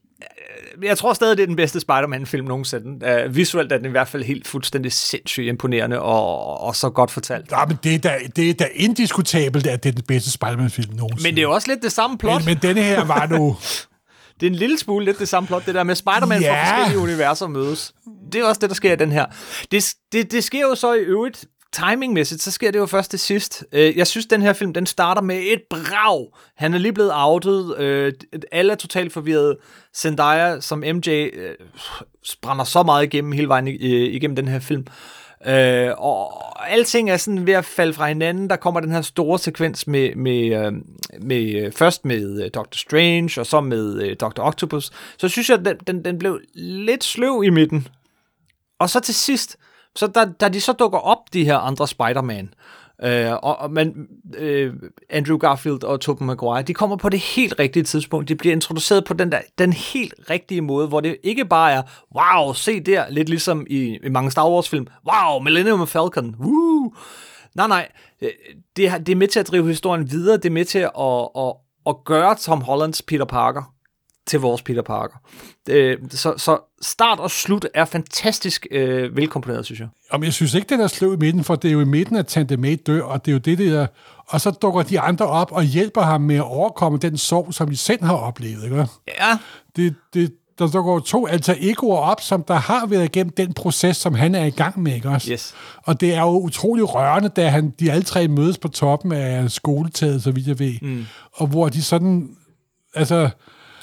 [0.79, 3.25] Uh, jeg tror stadig, det er den bedste Spider-Man-film nogensinde.
[3.27, 7.11] Uh, visuelt er den i hvert fald helt fuldstændig sindssygt imponerende og, og så godt
[7.11, 7.51] fortalt.
[7.51, 10.95] Ja, men det er da, det er da indiskutabelt, at det er den bedste Spider-Man-film
[10.97, 11.23] nogensinde.
[11.23, 12.45] Men det er jo også lidt det samme plot.
[12.45, 13.57] Men, men denne her var nu...
[14.41, 16.53] Det er en lille smule lidt det samme plot, det der med Spider-Man Ja.
[16.53, 17.95] fra forskellige universer mødes.
[18.33, 19.27] Det er også det, der sker i den her.
[19.71, 23.19] Det, det, det sker jo så i øvrigt, timingmæssigt, så sker det jo først til
[23.19, 23.65] sidst.
[23.73, 26.27] Øh, Jeg synes, den her film, den starter med et brag.
[26.57, 27.79] Han er lige blevet outet.
[27.79, 28.13] øh,
[28.53, 29.57] Alle er totalt forvirret.
[29.97, 31.55] Zendaya som MJ øh,
[32.43, 34.87] brænder så meget igennem hele vejen igennem den her film.
[35.47, 38.51] Øh, og alting er sådan ved at falde fra hinanden.
[38.51, 40.73] Der kommer den her store sekvens med, med, øh,
[41.23, 42.61] med øh, først med Dr.
[42.61, 44.41] Doctor Strange, og så med Dr.
[44.43, 44.91] Octopus.
[45.19, 47.89] Så synes jeg, at den, den, den blev lidt sløv i midten.
[48.79, 49.57] Og så til sidst,
[49.97, 53.71] så da, da de så dukker op, de her andre Spider-Man, øh, Øh, og, og
[53.71, 54.73] man, øh,
[55.11, 58.29] Andrew Garfield og Tobey Maguire, de kommer på det helt rigtige tidspunkt.
[58.29, 61.83] De bliver introduceret på den, der, den helt rigtige måde, hvor det ikke bare er,
[62.17, 66.93] wow, se der, lidt ligesom i, i mange Star Wars-film, wow, Millennium Falcon, woo!
[67.55, 67.89] Nej, nej,
[68.23, 68.31] øh,
[68.77, 71.55] det, det er med til at drive historien videre, det er med til at, at,
[71.87, 73.74] at gøre Tom Hollands Peter Parker
[74.27, 75.17] til vores Peter Parker.
[75.69, 79.89] Øh, så, så start og slut er fantastisk øh, velkomponeret, synes jeg.
[80.11, 82.17] Om jeg synes ikke, den er sløv i midten, for det er jo i midten,
[82.17, 83.87] at Tante May dør, og det er jo det, der...
[84.29, 87.69] Og så dukker de andre op og hjælper ham med at overkomme den sorg, som
[87.69, 88.87] de selv har oplevet, ikke?
[89.21, 89.39] Ja,
[89.77, 93.53] Det, det, der dukker jo to alter egoer op, som der har været igennem den
[93.53, 95.33] proces, som han er i gang med, ikke også?
[95.33, 95.55] Yes.
[95.83, 99.51] Og det er jo utrolig rørende, da han, de alle tre mødes på toppen af
[99.51, 100.75] skoletaget, så vidt jeg ved.
[100.83, 101.07] Mm.
[101.33, 102.29] Og hvor de sådan...
[102.95, 103.31] Altså,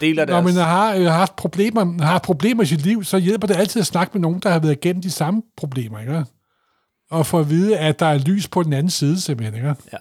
[0.02, 0.56] deler når deres...
[0.56, 3.88] man har, øh, haft problemer, har problemer i sit liv, så hjælper det altid at
[3.88, 6.26] snakke med nogen, der har været igennem de samme problemer, ikke?
[7.12, 9.76] Og få at vide, at der er lys på den anden side, simpelthen, ikke?
[9.94, 9.98] Ja.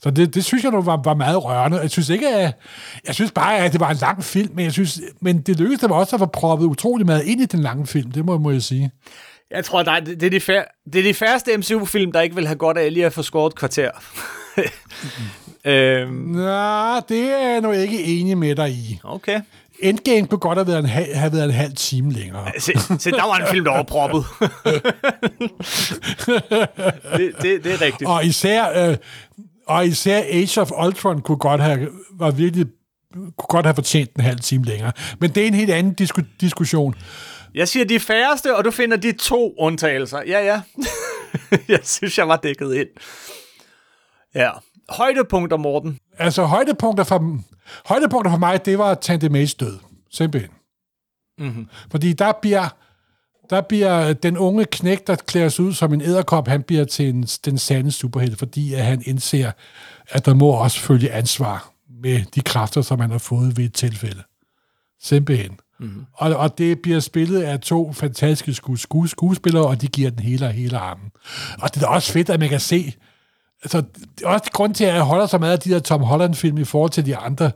[0.00, 1.78] Så det, det synes jeg nu var, var meget rørende.
[1.78, 2.54] Jeg synes ikke, at,
[3.06, 5.80] jeg synes bare, at det var en lang film, men, jeg synes, men det lykkedes
[5.80, 8.50] dem også at få proppet utrolig meget ind i den lange film, det må, må
[8.50, 8.90] jeg sige.
[9.50, 12.34] Jeg tror, er, det, det, er de fær, det er de færreste MCU-film, der ikke
[12.34, 13.90] vil have godt af lige at få skåret et kvarter.
[15.72, 19.00] øhm, Nå, det er jeg nu ikke enig med dig i.
[19.04, 19.40] okay.
[19.82, 22.46] Endgame kunne godt have været en, hal- have været en halv time længere.
[22.58, 24.24] Se, se, der var en film, der var proppet.
[27.16, 28.10] det, det, det er rigtigt.
[28.10, 28.96] Og især, øh,
[29.66, 32.66] og især Age of Ultron kunne godt have, var virkelig,
[33.14, 34.92] kunne godt have fortjent en halv time længere.
[35.20, 36.94] Men det er en helt anden disku- diskussion.
[37.54, 40.18] Jeg siger de færreste, og du finder de to undtagelser.
[40.26, 40.60] Ja, ja.
[41.68, 42.88] jeg synes, jeg var dækket ind.
[44.38, 44.50] Ja.
[44.88, 45.98] Højdepunkter, Morten.
[46.18, 47.38] Altså, højdepunkter for,
[47.86, 49.78] højdepunkter for mig, det var Tante Mays død.
[50.10, 50.50] Simpelthen.
[51.38, 51.66] Mm-hmm.
[51.90, 52.68] Fordi der bliver,
[53.50, 57.08] der bliver den unge knæk, der klæder sig ud som en æderkop, han bliver til
[57.08, 59.52] en, den sande superhelt, fordi at han indser,
[60.08, 61.72] at der må også følge ansvar
[62.02, 64.22] med de kræfter, som han har fået ved et tilfælde.
[65.02, 65.58] Simpelthen.
[65.80, 66.06] Mm-hmm.
[66.12, 70.18] Og, og det bliver spillet af to fantastiske sku, sku, skuespillere, og de giver den
[70.18, 71.10] hele og hele armen.
[71.62, 72.94] Og det er også fedt, at man kan se,
[73.62, 73.82] altså,
[74.18, 76.58] det er også grund til, at jeg holder så meget af de der Tom Holland-film
[76.58, 77.50] i forhold til de andre.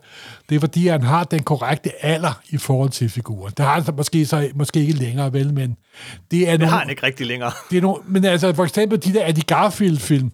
[0.49, 3.53] Det er, fordi han har den korrekte alder i forhold til figuren.
[3.57, 5.77] Det har han så måske, så, måske ikke længere, vel, men
[6.31, 7.53] det er Det nogle, har han ikke rigtig længere.
[7.71, 10.33] det er nogle, men altså, for eksempel de der Andy Garfield-film,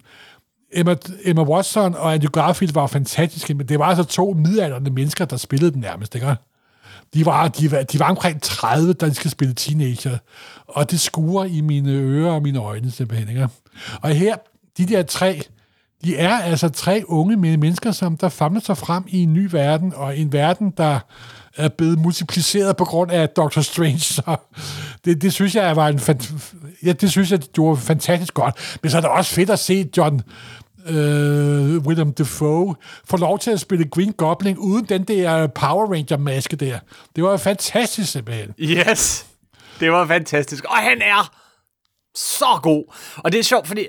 [0.73, 5.25] Emma, Emma Watson og Andrew Garfield var fantastiske, men det var altså to midaldrende mennesker,
[5.25, 6.35] der spillede den nærmest, ikke?
[7.13, 10.17] De var, de, var, de var omkring 30, da de skal spille teenager,
[10.67, 13.47] og det skuer i mine ører og mine øjne simpelthen, ikke?
[14.01, 14.35] Og her,
[14.77, 15.41] de der tre,
[16.03, 19.93] de er altså tre unge mennesker, som der famler sig frem i en ny verden,
[19.95, 20.99] og en verden, der
[21.57, 23.99] er blevet multipliceret på grund af Doctor Strange.
[23.99, 24.35] Så
[25.05, 28.77] det, det synes jeg var en fant- ja, det synes jeg, det gjorde fantastisk godt.
[28.83, 30.21] Men så er det også fedt at se John
[30.87, 36.55] øh, Willem Defoe få lov til at spille Green Goblin uden den der Power Ranger-maske
[36.55, 36.79] der.
[37.15, 38.53] Det var fantastisk simpelthen.
[38.59, 39.25] Yes.
[39.79, 40.63] Det var fantastisk.
[40.63, 41.31] Og han er
[42.15, 42.95] så god.
[43.17, 43.85] Og det er sjovt, fordi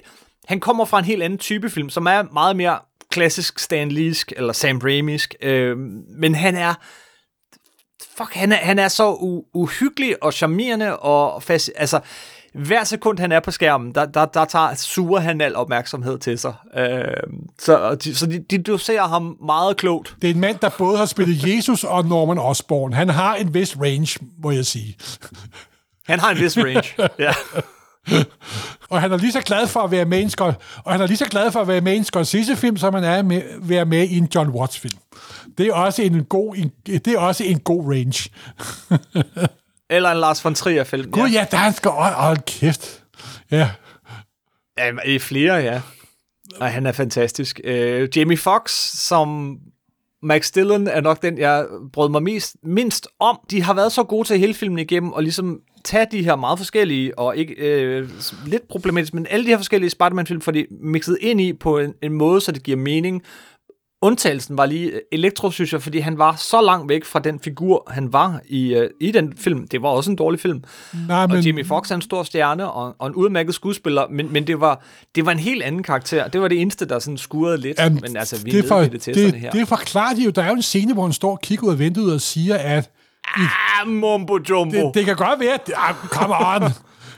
[0.50, 2.78] han kommer fra en helt anden type film, som er meget mere
[3.10, 5.46] klassisk Stan Lee'sk, eller Sam Raimi'sk.
[5.48, 5.76] Øh,
[6.18, 6.74] men han er...
[8.16, 12.00] Fuck, han er, han er så u- uhyggelig og charmerende og fast, altså
[12.54, 16.38] hver sekund han er på skærmen, der, der, der tager, suger han al opmærksomhed til
[16.38, 16.54] sig.
[16.76, 17.04] Øh,
[17.58, 20.16] så de, så de, de doserer ham meget klogt.
[20.22, 22.92] Det er en mand, der både har spillet Jesus og Norman Osborn.
[22.92, 24.96] Han har en vis range, må jeg sige.
[26.06, 27.10] Han har en vis range.
[27.18, 27.32] ja.
[28.90, 31.00] og han er lige så glad for at være med i en Scott, og han
[31.00, 33.42] er lige så glad for at være med i en Scorsese-film, som han er med,
[33.62, 34.98] være med i en John Watts-film.
[35.58, 38.30] Det er også en god, en, det er også en god range.
[39.90, 41.10] Eller en Lars von Trier-film.
[41.10, 41.90] Gud ja, der er skal...
[41.90, 43.02] Hold kæft.
[43.50, 43.70] Ja.
[44.78, 45.80] Ja, i flere, ja.
[46.60, 47.60] Og han er fantastisk.
[47.64, 49.58] Uh, Jamie Foxx som
[50.22, 53.40] Max Dillon er nok den, jeg brød mig mest, mindst om.
[53.50, 56.58] De har været så gode til hele filmen igennem, og ligesom tage de her meget
[56.58, 58.08] forskellige, og ikke øh,
[58.46, 61.94] lidt problematisk, men alle de her forskellige Spider-Man-film, får de mixet ind i på en,
[62.02, 63.22] en måde, så det giver mening.
[64.02, 67.90] Undtagelsen var lige Elektro, synes jeg, fordi han var så langt væk fra den figur,
[67.90, 69.68] han var i, øh, i den film.
[69.68, 70.64] Det var også en dårlig film.
[71.08, 74.32] Nej, men, Og Jimmy Fox er en stor stjerne og, og en udmærket skuespiller, men,
[74.32, 74.82] men det, var,
[75.14, 76.28] det var en helt anden karakter.
[76.28, 77.78] Det var det eneste, der sådan skurede lidt.
[77.78, 79.50] Jamen, men altså, vi det, er for, det, det, her.
[79.50, 80.30] det forklarer de jo.
[80.30, 82.56] Der er jo en scene, hvor han står og kigger ud af vinduet og siger,
[82.56, 82.90] at
[83.36, 84.76] ah, mumbo jumbo.
[84.86, 85.70] det, det kan godt være, at...
[85.76, 86.72] Ah, come on!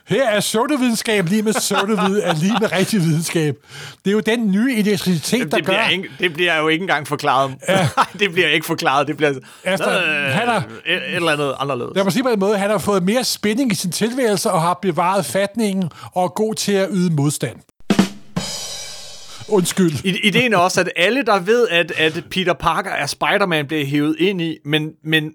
[0.09, 3.57] Her er pseudovidenskab lige med pseudovid, er lige med rigtig videnskab.
[4.05, 5.88] Det er jo den nye elektricitet, der det, bliver gør...
[5.88, 7.55] ikke, det bliver jo ikke engang forklaret.
[7.68, 7.88] Ja.
[8.18, 9.07] det bliver ikke forklaret.
[9.09, 9.33] Det bliver
[9.64, 11.92] Altså, øh, han er- et, et eller andet anderledes.
[11.94, 14.62] Lad mig sige på en måde, han har fået mere spænding i sin tilværelse og
[14.62, 17.57] har bevaret fatningen og er god til at yde modstand.
[19.48, 20.05] Undskyld.
[20.05, 24.16] Ideen er også, at alle, der ved, at, at Peter Parker er Spider-Man, bliver hævet
[24.18, 25.31] ind i, men, men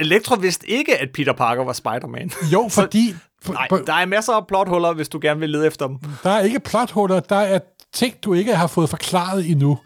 [0.00, 2.30] Elektro vidste ikke, at Peter Parker var Spider-Man.
[2.52, 3.14] Jo, fordi...
[3.42, 5.96] For, Nej, der er masser af plothuller, hvis du gerne vil lede efter dem.
[6.22, 7.58] der er ikke plothuller, der er
[7.92, 9.78] ting, du ikke har fået forklaret endnu.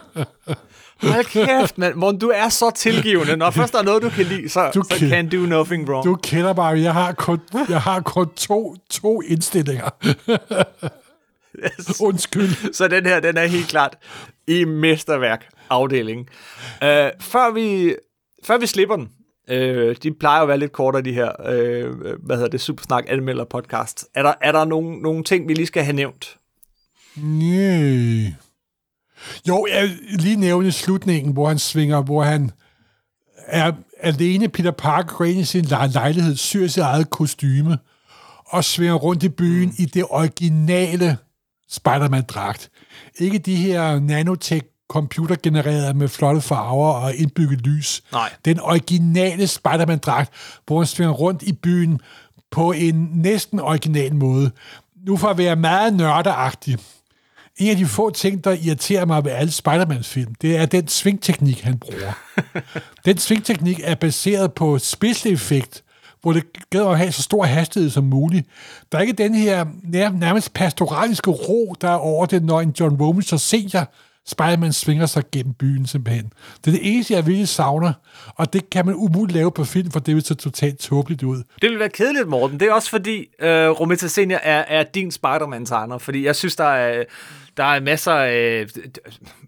[1.02, 1.94] Hold kæft, mand.
[1.94, 3.36] Morten, du er så tilgivende.
[3.36, 5.88] Når først der er noget, du kan lide, så, Du så kan- can do nothing
[5.88, 6.04] wrong.
[6.04, 7.38] Du kender mig, jeg har kun,
[7.68, 9.88] jeg har kun to, to indstillinger.
[12.06, 12.72] Undskyld.
[12.72, 13.96] Så den her, den er helt klart
[14.46, 16.26] i mesterværk afdelingen.
[16.82, 16.88] Uh,
[17.20, 17.94] før, vi,
[18.44, 19.08] før vi slipper den,
[19.48, 23.44] uh, de plejer at være lidt kortere, de her, uh, hvad hedder det, Supersnak anmelder
[23.44, 24.06] podcast.
[24.14, 26.36] Er der, er der nogle, nogle ting, vi lige skal have nævnt?
[27.16, 28.34] Nej.
[29.48, 32.50] Jo, jeg lige nævne slutningen, hvor han svinger, hvor han
[33.46, 37.78] er alene, Peter Parker går ind i sin lej- lejlighed, syr sit eget kostyme,
[38.46, 39.74] og svinger rundt i byen mm.
[39.78, 41.16] i det originale
[41.68, 42.70] Spider-Man-dragt.
[43.18, 48.02] Ikke de her nanotech computergenererede med flotte farver og indbygget lys.
[48.12, 48.30] Nej.
[48.44, 50.32] Den originale Spider-Man-dragt,
[50.66, 52.00] hvor han svinger rundt i byen
[52.50, 54.50] på en næsten original måde.
[55.06, 56.78] Nu for at være meget nørdeagtig,
[57.56, 61.60] en af de få ting, der irriterer mig ved alle Spider-Man-film, det er den svingteknik,
[61.60, 62.18] han bruger.
[63.06, 65.84] den svingteknik er baseret på special effekt,
[66.22, 68.46] hvor det gælder at have så stor hastighed som muligt.
[68.92, 72.74] Der er ikke den her nær, nærmest pastoraliske ro, der er over det, når en
[72.80, 73.88] John Romita senior
[74.28, 76.32] Spider-Man svinger sig gennem byen simpelthen.
[76.64, 77.92] Det er det eneste, jeg virkelig savner,
[78.34, 81.36] og det kan man umuligt lave på film, for det vil så totalt tåbeligt ud.
[81.62, 82.60] Det vil være kedeligt, Morten.
[82.60, 86.64] Det er også fordi, øh, Romita Senior er, er din Spider-Man-tegner, fordi jeg synes, der
[86.64, 87.04] er,
[87.56, 88.68] der er masser af øh,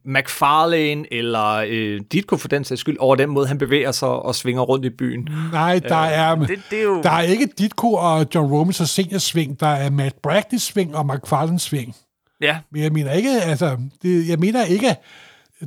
[0.05, 4.35] McFarlane eller øh, Ditko for den sags skyld, over den måde, han bevæger sig og
[4.35, 5.29] svinger rundt i byen.
[5.53, 6.35] Nej, der er...
[6.35, 9.91] det- det er jo- Der er ikke Ditko og John Romita senior sving, der er
[9.91, 11.95] Matt Bragdon sving og McFarlane sving.
[12.43, 14.97] Ja, Men jeg mener ikke, altså, det, jeg mener ikke,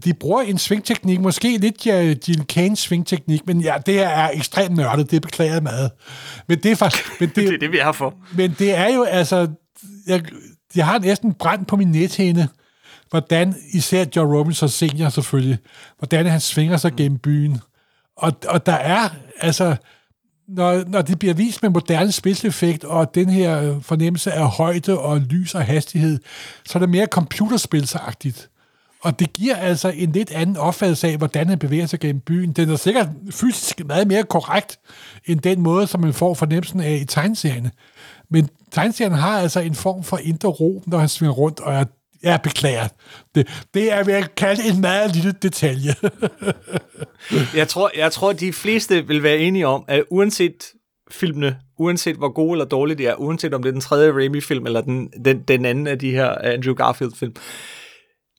[0.06, 4.32] de bruger en svingteknik, måske lidt ja, Jill Kanes svingteknik, men ja, det her er
[4.34, 5.92] ekstremt nørdet, det beklager jeg meget.
[6.48, 8.16] Men det er, for, men det, det er det, vi er her for.
[8.38, 9.48] men det er jo altså,
[10.08, 10.24] jeg,
[10.76, 12.48] jeg har næsten brændt på min nethænde,
[13.10, 15.58] hvordan især John Robinson senior selvfølgelig,
[15.98, 17.60] hvordan han svinger sig gennem byen.
[18.18, 19.10] Og, og der er,
[19.40, 19.76] altså,
[20.48, 25.00] når, når det bliver vist med moderne spidseffekt, og den her øh, fornemmelse af højde
[25.00, 26.20] og lys og hastighed,
[26.66, 28.50] så er det mere computerspilsagtigt.
[29.02, 32.52] Og det giver altså en lidt anden opfattelse af, hvordan han bevæger sig gennem byen.
[32.52, 34.80] Den er sikkert fysisk meget mere korrekt,
[35.26, 37.72] end den måde, som man får fornemmelsen af i tegneserierne.
[38.30, 41.84] Men tegneserien har altså en form for indre ro, når han svinger rundt, og er
[42.26, 42.88] jeg beklager.
[43.36, 45.94] Det, det er, hvad jeg kalde en meget lille detalje.
[47.56, 50.66] Jeg tror, jeg tror, de fleste vil være enige om, at uanset
[51.12, 54.66] filmene, uanset hvor gode eller dårlige de er, uanset om det er den tredje Raimi-film
[54.66, 57.36] eller den, den, den anden af de her øh, Andrew Garfield-film,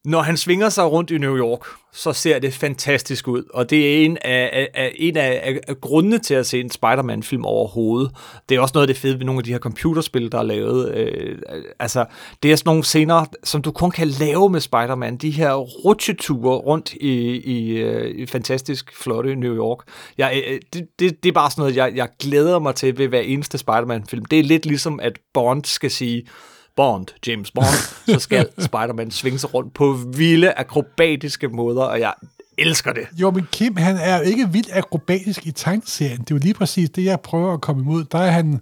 [0.07, 1.61] når han svinger sig rundt i New York,
[1.92, 3.42] så ser det fantastisk ud.
[3.55, 6.71] Og det er en af, af, af, en af, af, grundene til at se en
[6.71, 8.11] Spider-Man-film overhovedet.
[8.49, 10.42] Det er også noget af det fede ved nogle af de her computerspil, der er
[10.42, 10.95] lavet.
[10.95, 11.38] Øh,
[11.79, 12.05] altså,
[12.42, 15.16] det er sådan nogle scener, som du kun kan lave med Spider-Man.
[15.16, 19.79] De her rutsjeture rundt i, i, øh, i fantastisk flotte New York.
[20.19, 23.09] Jeg, øh, det, det, det er bare sådan noget, jeg, jeg glæder mig til ved
[23.09, 24.25] hver eneste Spider-Man-film.
[24.25, 26.27] Det er lidt ligesom, at Bond skal sige,
[26.77, 27.67] Bond, James Bond,
[28.15, 32.12] så skal Spider-Man svinge sig rundt på vilde, akrobatiske måder, og jeg
[32.59, 33.07] elsker det.
[33.12, 36.19] Jo, men Kim, han er jo ikke vildt akrobatisk i tegneserien.
[36.19, 38.05] Det er jo lige præcis det, jeg prøver at komme imod.
[38.05, 38.61] Der er han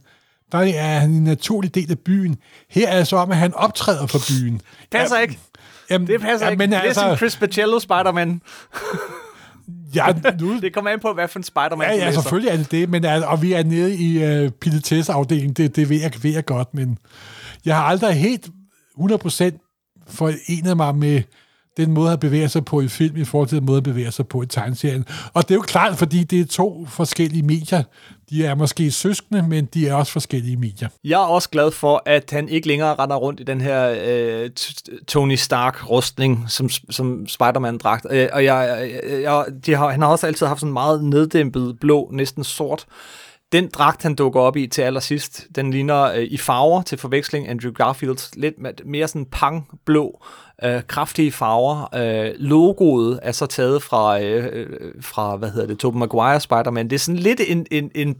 [0.53, 2.37] der er han en naturlig del af byen.
[2.70, 4.61] Her er det så om, at han optræder for byen.
[4.90, 5.38] Passer ikke.
[5.90, 6.59] Jamen, Det passer ja, ikke.
[6.59, 8.40] Men det er altså, som Chris Pacello Spider-Man.
[9.94, 10.07] ja,
[10.40, 12.88] nu, Det kommer an på, hvad for en Spider-Man Ja, ja, selvfølgelig er det det,
[12.88, 16.44] men altså, og vi er nede i uh, Pilates-afdelingen, det, det ved, jeg, ved jeg
[16.44, 16.98] godt, men
[17.64, 18.48] jeg har aldrig helt
[19.00, 21.22] 100% forenet mig med
[21.77, 24.11] den måde at bevæge sig på i film, i forhold til den måde at bevæge
[24.11, 25.05] sig på i tegneserien.
[25.35, 27.83] Og det er jo klart, fordi det er to forskellige medier.
[28.31, 30.88] De er måske søskende, men de er også forskellige medier.
[31.05, 34.50] Jeg er også glad for, at han ikke længere render rundt i den her øh,
[35.09, 38.07] Tony Stark-rustning, som, som Spider-Man-dragt.
[38.11, 41.77] Øh, og jeg, jeg, jeg, de har, han har også altid haft sådan meget neddæmpet
[41.81, 42.87] blå, næsten sort.
[43.54, 47.48] Den dragt, han dukker op i til allersidst, den ligner øh, i farver til forveksling
[47.48, 50.22] Andrew Garfields lidt mere sådan pang-blå,
[50.64, 51.94] øh, kraftige farver.
[51.94, 54.66] Øh, logoet er så taget fra, øh, øh,
[55.00, 56.90] fra hvad hedder det, Tobey Maguire Spider-Man.
[56.90, 58.16] Det er sådan lidt en, en, en,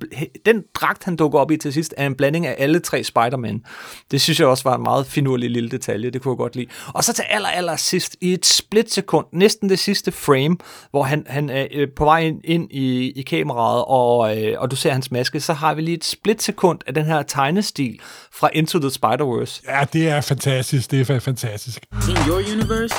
[0.47, 3.63] den dragt, han dukker op i til sidst, er en blanding af alle tre Spider-Man.
[4.11, 6.67] Det synes jeg også var en meget finurlig lille detalje, det kunne jeg godt lide.
[6.95, 10.57] Og så til aller, aller sidst, i et splitsekund, næsten det sidste frame,
[10.91, 14.71] hvor han, han er øh, på vej ind, ind i, i kameraet, og, øh, og
[14.71, 17.99] du ser hans maske, så har vi lige et splitsekund af den her tegnestil
[18.33, 19.63] fra Into the Spider-Verse.
[19.69, 20.91] Ja, det er fantastisk.
[20.91, 21.87] Det er fa- fantastisk.
[22.25, 22.95] In your universe,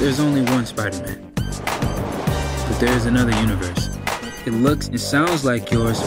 [0.00, 1.18] there's only one Spider Man.
[2.68, 3.90] But there's another universe.
[4.46, 5.98] It looks and sounds like yours,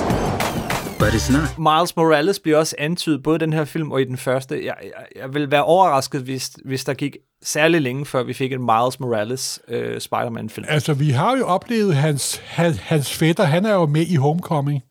[1.00, 1.58] but it's not.
[1.58, 4.66] Miles Morales bliver også antydet både i den her film og i den første.
[4.66, 8.52] Jeg, jeg, jeg vil være overrasket, hvis, hvis der gik særlig længe, før vi fik
[8.54, 10.66] en Miles Morales øh, Spider-Man-film.
[10.70, 14.82] Altså, vi har jo oplevet hans, hans, hans fætter, han er jo med i Homecoming.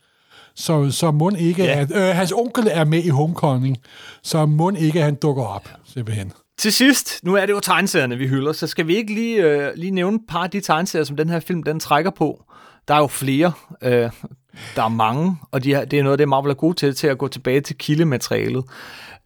[0.54, 1.80] Så, så må ikke, Ja.
[1.80, 3.76] at, øh, hans onkel er med i Homecoming,
[4.22, 6.32] så må ikke, at han dukker op, simpelthen.
[6.58, 9.72] Til sidst, nu er det jo tegneserierne, vi hylder, så skal vi ikke lige, øh,
[9.74, 12.44] lige nævne et par af de tegneserier, som den her film den trækker på.
[12.88, 13.52] Der er jo flere.
[13.82, 14.10] Øh,
[14.76, 16.94] der er mange, og de er, det er noget det det, Marvel er god til,
[16.94, 18.64] til at gå tilbage til kildematerialet.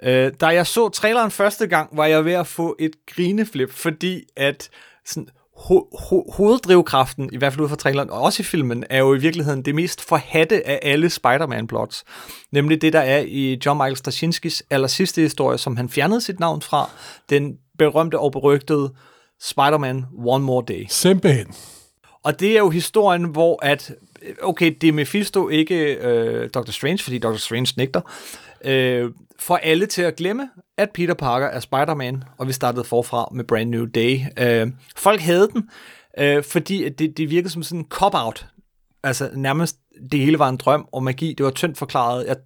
[0.02, 4.22] Øh, da jeg så traileren første gang, var jeg ved at få et grineflip, fordi
[4.36, 4.70] at
[5.04, 8.98] sådan, ho- ho- hoveddrivkraften, i hvert fald ud fra traileren, og også i filmen, er
[8.98, 12.04] jo i virkeligheden det mest forhatte af alle Spider-Man-plots.
[12.52, 16.40] Nemlig det, der er i John Michael Straczynskis aller sidste historie, som han fjernede sit
[16.40, 16.90] navn fra,
[17.30, 18.92] den berømte og berygtede
[19.40, 20.84] Spider-Man One More Day.
[20.88, 21.46] Simpelthen.
[22.24, 23.92] Og det er jo historien, hvor at,
[24.42, 26.70] okay, det er Mephisto, ikke øh, Dr.
[26.70, 27.36] Strange, fordi Dr.
[27.36, 28.00] Strange nægter,
[28.64, 33.28] øh, får alle til at glemme, at Peter Parker er Spider-Man, og vi startede forfra
[33.32, 34.20] med Brand New Day.
[34.38, 35.70] Øh, folk havde den,
[36.18, 38.46] øh, fordi at det, det virkede som sådan en cop-out.
[39.02, 39.76] Altså nærmest
[40.12, 42.26] det hele var en drøm og magi, det var tyndt forklaret.
[42.26, 42.36] Jeg,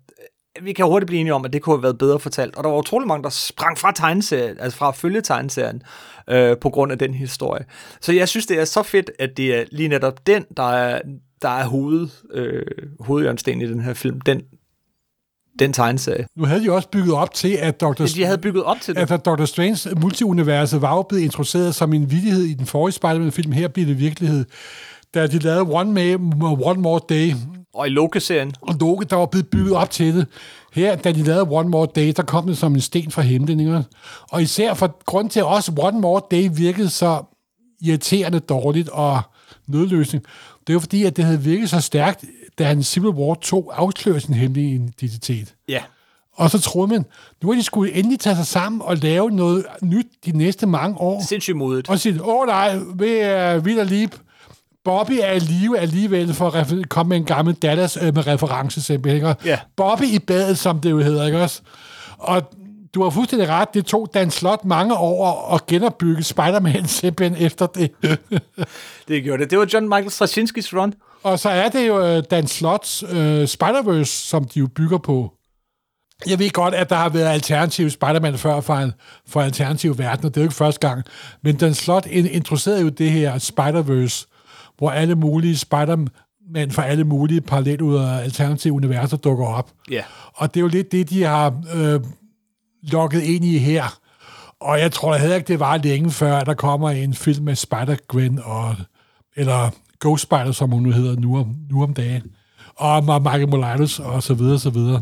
[0.58, 2.56] øh, vi kan hurtigt blive enige om, at det kunne have været bedre fortalt.
[2.56, 5.82] Og der var utrolig mange, der sprang fra tegneserien, altså fra at følge tegneserien,
[6.28, 7.64] øh, på grund af den historie.
[8.00, 11.00] Så jeg synes, det er så fedt, at det er lige netop den, der er,
[11.42, 12.66] der er hoved, øh,
[13.00, 14.20] hovedjørnsten i den her film.
[14.20, 14.42] Den,
[15.60, 16.26] den tegneserie.
[16.36, 18.06] Nu havde de også bygget op til, at Dr.
[18.16, 19.00] De havde bygget op til det.
[19.00, 19.44] Altså, Dr.
[19.44, 23.52] Strange multiuniverset var jo blevet introduceret som en vidighed i den forrige Spider-Man-film.
[23.52, 24.44] Her bliver det virkelighed.
[25.14, 27.32] Da de lavede One, May, One More Day,
[27.74, 28.52] Og i Loki-serien.
[28.60, 30.26] og Loke, der var blevet bygget op til det.
[30.72, 33.60] Her, da de lavede One More Day, der kom det som en sten fra himlen.
[33.60, 33.84] Ikke?
[34.30, 37.22] Og især for grund til, at også One More Day virkede så
[37.82, 39.20] irriterende dårligt og
[39.68, 40.24] nødløsning.
[40.66, 42.24] Det var fordi, at det havde virket så stærkt,
[42.58, 45.54] da han Civil War 2 afslørede sin hemmelige identitet.
[45.68, 45.80] Ja.
[46.36, 47.04] Og så troede man,
[47.42, 50.96] nu har de skulle endelig tage sig sammen og lave noget nyt de næste mange
[51.00, 51.22] år.
[51.28, 51.88] Sindssygt modigt.
[51.90, 54.08] Og sige, åh nej, vi er vild og lige.
[54.84, 58.26] Bobby er i live alligevel for at refer- komme med en gammel Dallas øh, med
[58.26, 59.16] reference simpelthen.
[59.30, 59.36] Ikke?
[59.44, 59.58] Ja.
[59.76, 61.60] Bobby i badet, som det jo hedder, ikke også?
[62.18, 62.42] Og
[62.94, 67.66] du har fuldstændig ret, det tog Dan Slot mange år at genopbygge Spider-Man simpelthen efter
[67.66, 67.90] det.
[69.08, 69.50] Det gjorde det.
[69.50, 70.94] Det var John Michael Straczynskis run.
[71.22, 75.32] Og så er det jo øh, Dan Slots øh, Spider-Verse, som de jo bygger på.
[76.26, 78.92] Jeg ved godt, at der har været alternative Spider-Man før for, en,
[79.28, 80.28] for alternative verdener.
[80.28, 81.04] Det er jo ikke første gang.
[81.42, 84.26] Men Dan Slot in- introducerede jo det her Spider-Verse,
[84.78, 89.70] hvor alle mulige Spider-Man fra alle mulige parallelt ud af alternative universer dukker op.
[89.90, 90.02] Ja.
[90.34, 92.00] Og det er jo lidt det, de har øh,
[92.82, 93.98] lukket ind i her.
[94.60, 97.56] Og jeg tror heller ikke, det var længe før, at der kommer en film med
[97.56, 98.76] Spider-Gwen, og,
[99.36, 99.70] eller
[100.00, 102.22] Ghost Spider, som hun nu hedder nu om, nu om dagen,
[102.76, 105.00] og Mark Michael Molinos, og så videre, så videre.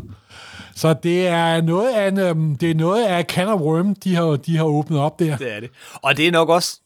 [0.75, 4.15] Så det er noget af en, øhm, det er noget af can of worm, de
[4.15, 5.37] har, de har åbnet op der.
[5.37, 5.69] Det er det.
[5.93, 6.79] Og det er nok også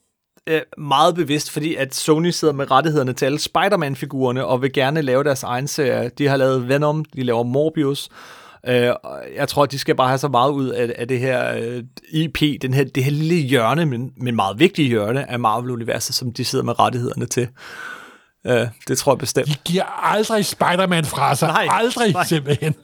[0.47, 5.01] øh, meget bevidst, fordi at Sony sidder med rettighederne til alle Spider-Man-figurerne og vil gerne
[5.01, 6.11] lave deres egen serie.
[6.17, 8.09] De har lavet Venom, de laver Morbius.
[8.67, 8.93] Øh,
[9.35, 12.61] jeg tror, de skal bare have så meget ud af, af det her øh, IP,
[12.61, 16.45] den her, det her lille hjørne, men, men meget vigtige hjørne af Marvel-universet, som de
[16.45, 17.47] sidder med rettighederne til.
[18.47, 19.47] Øh, det tror jeg bestemt.
[19.47, 21.47] De giver aldrig Spider-Man fra sig.
[21.47, 22.25] Nej, aldrig, nej.
[22.25, 22.75] simpelthen.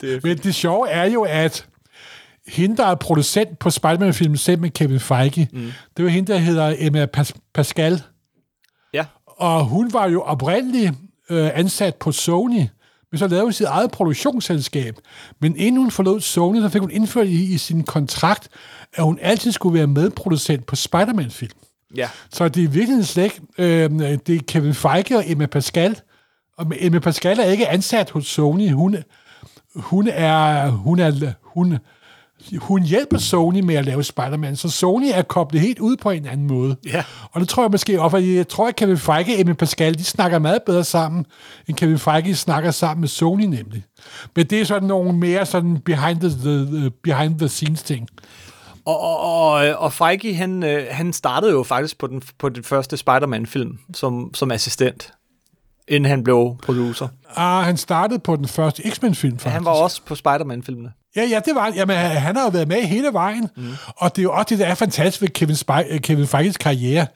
[0.00, 1.66] det Men det sjove er jo, at
[2.48, 5.72] hende, der er producent på Spider-Man-filmen selv med Kevin Feige, mm.
[5.96, 8.02] det jo hende, der hedder Emma Pas- Pascal.
[8.94, 9.04] Ja.
[9.26, 10.92] Og hun var jo oprindeligt
[11.30, 12.66] øh, ansat på Sony,
[13.12, 14.94] men så lavede hun sit eget produktionsselskab.
[15.40, 18.48] Men inden hun forlod Sony, så fik hun indført i, i sin kontrakt,
[18.94, 21.52] at hun altid skulle være medproducent på Spider-Man-film.
[21.96, 22.08] Ja.
[22.32, 23.90] Så det er virkelig slet ikke, øh,
[24.26, 26.00] det er Kevin Feige og Emma Pascal.
[26.58, 28.72] Og Emma Pascal er ikke ansat hos Sony.
[28.72, 28.96] Hun,
[29.74, 31.78] hun er, hun er, hun,
[32.58, 36.26] hun hjælper Sony med at lave Spider-Man, så Sony er koblet helt ud på en
[36.26, 36.76] anden måde.
[36.86, 37.04] Ja.
[37.30, 39.98] Og det tror jeg måske også, fordi jeg tror, at Kevin Feige og Emma Pascal,
[39.98, 41.26] de snakker meget bedre sammen,
[41.68, 43.84] end Kevin Feige snakker sammen med Sony nemlig.
[44.36, 48.08] Men det er sådan nogle mere sådan behind the, the, behind the scenes ting.
[48.86, 52.64] Og, og, og, og Feige, han, øh, han startede jo faktisk på den, på den
[52.64, 55.12] første Spider-Man-film som, som assistent,
[55.88, 57.08] inden han blev producer.
[57.36, 59.52] Ah, han startede på den første X-Men-film, faktisk.
[59.52, 60.92] Han var også på Spider-Man-filmene.
[61.16, 63.48] Ja, ja, det var Jamen, han har jo været med hele vejen.
[63.56, 63.70] Mm.
[63.96, 67.06] Og det er jo også det, der er fantastisk ved Kevin, Spy- Kevin Feiges karriere.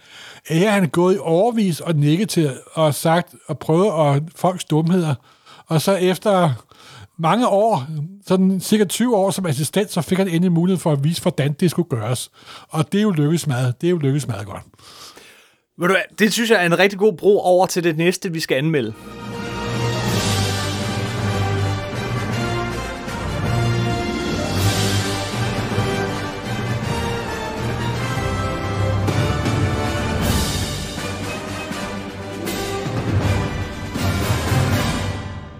[0.49, 4.65] Her han er gået i overvis og nikket til og sagt og prøvet at folks
[4.65, 5.15] dumheder.
[5.67, 6.53] Og så efter
[7.21, 7.87] mange år,
[8.27, 11.53] sådan cirka 20 år som assistent, så fik han endelig mulighed for at vise, hvordan
[11.53, 12.31] det skulle gøres.
[12.69, 13.81] Og det er jo lykkedes meget.
[13.81, 14.63] Det er jo lykkedes meget godt.
[15.79, 18.33] Ved du hvad, det synes jeg er en rigtig god bro over til det næste,
[18.33, 18.95] vi skal anmelde.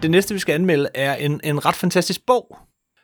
[0.03, 2.57] Det næste, vi skal anmelde, er en, en ret fantastisk bog,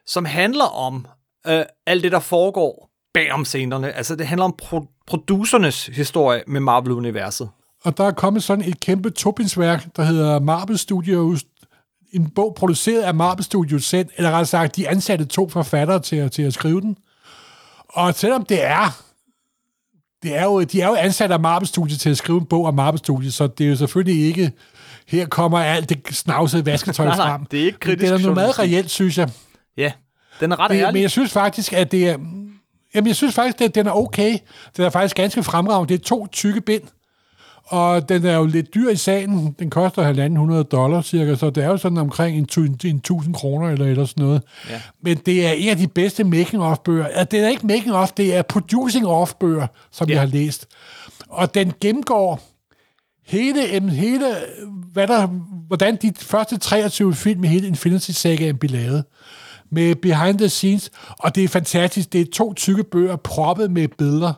[0.07, 1.07] som handler om
[1.47, 3.93] øh, alt det, der foregår bag om scenerne.
[3.93, 7.49] Altså, det handler om pro- producernes historie med Marvel-universet.
[7.85, 11.45] Og der er kommet sådan et kæmpe topinsværk, der hedder Marvel Studios,
[12.13, 16.17] en bog produceret af Marvel Studios selv, eller rettere sagt, de ansatte to forfattere til,
[16.17, 16.97] at- til at skrive den.
[17.89, 19.03] Og selvom det er,
[20.23, 22.65] det er jo, de er jo ansat af Marvel Studios til at skrive en bog
[22.67, 24.53] om Marvel Studios, så det er jo selvfølgelig ikke,
[25.09, 27.45] her kommer alt det snavsede vasketøj Nej, nej, frem.
[27.47, 29.29] det er ikke Men kritisk Det er noget meget reelt, synes jeg.
[29.77, 29.93] Ja,
[30.41, 31.03] den er ret Men, men ærlig.
[31.03, 32.17] jeg synes faktisk, at det er...
[32.95, 34.39] Jamen, jeg synes faktisk, at den er okay.
[34.77, 35.95] Den er faktisk ganske fremragende.
[35.95, 36.83] Det er to tykke bind.
[37.65, 39.57] Og den er jo lidt dyr i sagen.
[39.59, 40.13] Den koster
[40.63, 42.49] 1.500 dollar cirka, så det er jo sådan omkring en,
[42.85, 44.43] en 1000 kroner eller, eller sådan noget.
[44.71, 44.81] Ja.
[45.03, 47.07] Men det er en af de bedste making-of-bøger.
[47.07, 50.15] Altså, det er ikke making-of, det er producing-of-bøger, som Ja.
[50.15, 50.67] jeg har læst.
[51.29, 52.41] Og den gennemgår
[53.27, 54.37] hele, hele
[54.93, 55.27] hvad der,
[55.67, 59.05] hvordan de første 23 film i hele Infinity Sagaen blev lavet
[59.71, 62.13] med behind the scenes, og det er fantastisk.
[62.13, 64.33] Det er to tykke bøger proppet med billeder.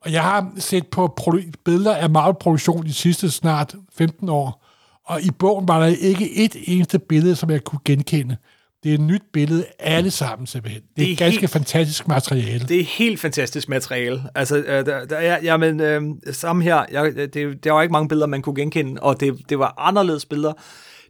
[0.00, 1.18] Og jeg har set på
[1.64, 4.64] billeder af Marvel-produktion de sidste snart 15 år,
[5.04, 8.36] og i bogen var der ikke et eneste billede, som jeg kunne genkende.
[8.84, 10.82] Det er et nyt billede, alle sammen simpelthen.
[10.82, 12.64] Det er, Det er er ganske helt- fantastisk materiale.
[12.68, 14.22] Det er helt fantastisk materiale.
[14.34, 16.84] Altså, øh, der, der er, jamen, øh, samme her.
[16.92, 20.24] Jeg, det, der var ikke mange billeder, man kunne genkende, og det, det var anderledes
[20.24, 20.52] billeder.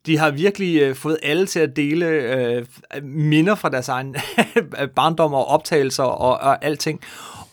[0.06, 2.66] De har virkelig øh, fået alle til at dele øh,
[3.02, 4.16] minder fra deres egen
[4.96, 7.00] barndom og optagelser og, og alting.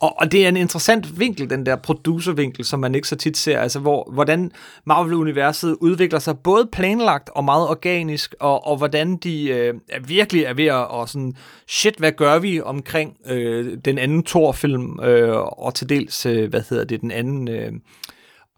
[0.02, 3.38] Og, og det er en interessant vinkel, den der producervinkel, som man ikke så tit
[3.38, 3.60] ser.
[3.60, 4.52] Altså, hvor, hvordan
[4.86, 10.44] Marvel-universet udvikler sig både planlagt og meget organisk, og, og hvordan de øh, er virkelig
[10.44, 11.34] er ved at og sådan,
[11.68, 16.62] shit, hvad gør vi omkring øh, den anden Thor-film, øh, og til dels, øh, hvad
[16.70, 17.48] hedder det, den anden...
[17.48, 17.72] Øh,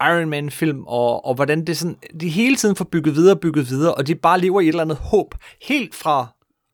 [0.02, 3.94] Iron Man-film, og, og hvordan det sådan, de hele tiden får bygget videre, bygget videre,
[3.94, 6.26] og de bare lever i et eller andet håb, helt fra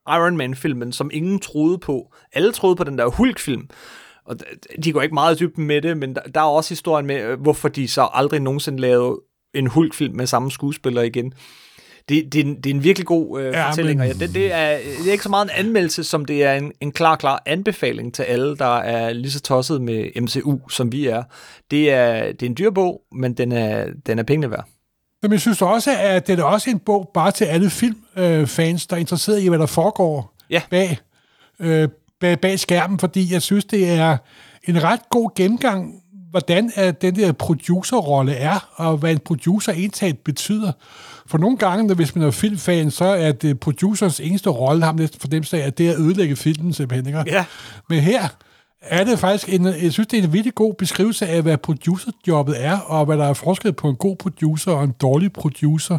[0.09, 2.13] Iron Man-filmen, som ingen troede på.
[2.33, 3.69] Alle troede på den der Hulk-film,
[4.31, 4.37] og
[4.85, 7.17] de går ikke meget i dybden med det, men der, der er også historien med,
[7.23, 9.21] øh, hvorfor de så aldrig nogensinde lavede
[9.55, 11.33] en Hulk-film med samme skuespiller igen.
[12.09, 14.27] Det, det, er, en, det er en virkelig god øh, Ja, fortælling, men- og ja,
[14.27, 16.93] det, det, er, det er ikke så meget en anmeldelse, som det er en, en
[16.93, 21.23] klar, klar anbefaling til alle, der er lige så tosset med MCU, som vi er.
[21.71, 24.65] Det er, det er en dyr bog, men den er, den er pengene værd.
[25.23, 28.97] Men jeg synes også, at det er også en bog bare til alle filmfans, der
[28.97, 30.63] er interesseret i, hvad der foregår Ja.
[30.71, 30.99] bag,
[31.61, 31.89] øh,
[32.21, 34.17] bag, bag skærmen, fordi jeg synes, det er
[34.65, 35.95] en ret god gennemgang,
[36.31, 40.73] hvordan at den der producerrolle er, og hvad en producer indtaget betyder.
[41.27, 44.95] For nogle gange, når- hvis man er filmfan, så er det producers eneste rolle, ham
[44.95, 47.07] næsten for dem, så er det at ødelægge filmen simpelthen.
[47.07, 47.25] Ikke?
[47.27, 47.45] Ja.
[47.89, 48.29] Men her
[48.83, 52.65] er det faktisk en, jeg synes, det er en virkelig god beskrivelse af, hvad producerjobbet
[52.65, 55.99] er, og hvad der er forskel på en god producer og en dårlig producer.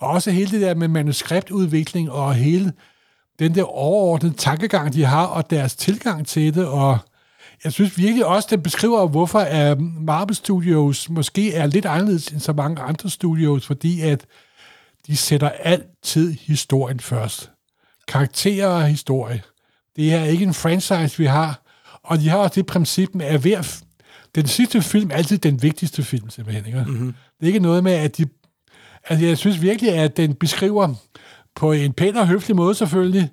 [0.00, 2.72] Og også hele det der med manuskriptudvikling og hele
[3.38, 6.98] den der overordnede tankegang, de har, og deres tilgang til det, og
[7.64, 12.40] jeg synes virkelig også, den beskriver, hvorfor uh, Marvel Studios måske er lidt anderledes end
[12.40, 14.26] så mange andre studios, fordi at
[15.06, 17.50] de sætter altid historien først.
[18.08, 19.42] Karakterer og historie.
[19.96, 21.62] Det er ikke en franchise, vi har.
[22.02, 23.82] Og de har også det princip med, at hver,
[24.34, 26.66] den sidste film er altid den vigtigste film, simpelthen.
[26.66, 26.84] Ikke?
[26.86, 27.14] Mm-hmm.
[27.40, 28.26] Det er ikke noget med, at de...
[29.08, 30.94] Altså, jeg synes virkelig, at den beskriver
[31.54, 33.30] på en pæn og høflig måde selvfølgelig,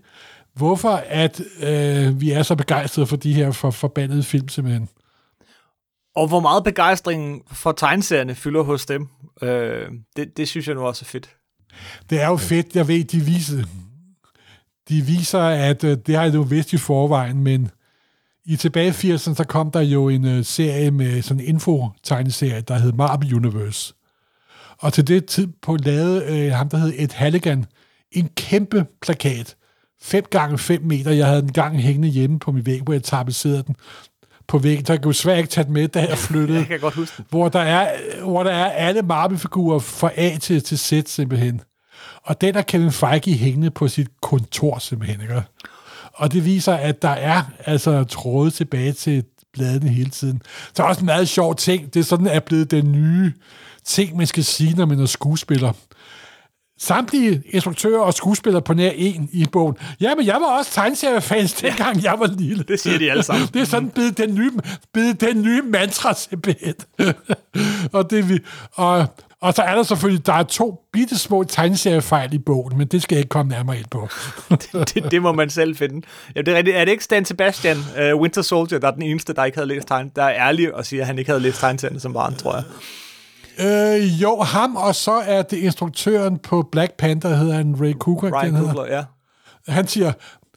[0.54, 4.90] hvorfor at øh, vi er så begejstrede for de her for, forbandede film, simpelthen.
[6.16, 9.08] Og hvor meget begejstring for tegneserierne fylder hos dem,
[9.42, 11.30] øh, det, det synes jeg nu også er fedt.
[12.10, 13.64] Det er jo fedt, jeg ved, de viser,
[14.90, 17.72] de viser, at øh, det har jeg jo vidst i forvejen, men
[18.46, 22.62] i tilbage i 80'erne, så kom der jo en øh, serie med sådan en info-tegneserie,
[22.62, 23.94] der hed Marvel Universe.
[24.78, 27.66] Og til det tidspunkt lavede øh, ham, der hed Ed Halligan,
[28.12, 29.56] en kæmpe plakat.
[30.02, 31.12] 5 gange 5 meter.
[31.12, 33.76] Jeg havde den gang hængende hjemme på min væg, hvor jeg tapetserede den
[34.48, 34.86] på væggen.
[34.90, 36.60] Jeg kunne svært ikke tage den med, da jeg flyttede.
[36.60, 37.26] Jeg kan godt huske den.
[37.30, 37.92] Hvor der er,
[38.24, 41.62] hvor der er alle Marvel-figurer fra A til, til Z simpelthen.
[42.24, 45.22] Og den er Kevin Feige hængende på sit kontor simpelthen.
[45.22, 45.44] Ikke?
[46.14, 50.42] Og det viser, at der er altså tråde tilbage til bladene hele tiden.
[50.74, 51.94] Så er også en meget sjov ting.
[51.94, 53.34] Det er sådan, at blevet den nye
[53.86, 55.74] ting, man skal sige, når man er skuespiller.
[56.84, 59.76] Samtlige instruktører og skuespillere på nær en i bogen.
[60.02, 62.64] Jamen, jeg var også tegneseriefans, dengang jeg var lille.
[62.68, 63.48] Det siger de alle sammen.
[63.54, 64.52] Det er sådan blevet den nye,
[64.94, 66.74] blevet den nye mantra, simpelthen.
[67.94, 68.40] og, det, vi,
[68.74, 69.06] og,
[69.42, 73.04] og så er der selvfølgelig, der er to bitte små tegneseriefejl i bogen, men det
[73.04, 74.08] skal jeg ikke komme nærmere ind på.
[74.50, 76.08] det, det, det, må man selv finde.
[76.36, 76.78] Ja, det er, rigtigt.
[76.78, 79.68] er det ikke Stan Sebastian, uh, Winter Soldier, der er den eneste, der ikke havde
[79.68, 82.36] læst tegn, der er ærlig og siger, at han ikke havde læst tegneserierne som barn,
[82.36, 82.64] tror jeg.
[83.60, 88.42] Øh, jo, ham, og så er det instruktøren på Black Panther, hedder han Ray Coogler.
[88.44, 88.58] Ryan.
[88.58, 89.04] Coogler, ja.
[89.68, 90.12] Han siger,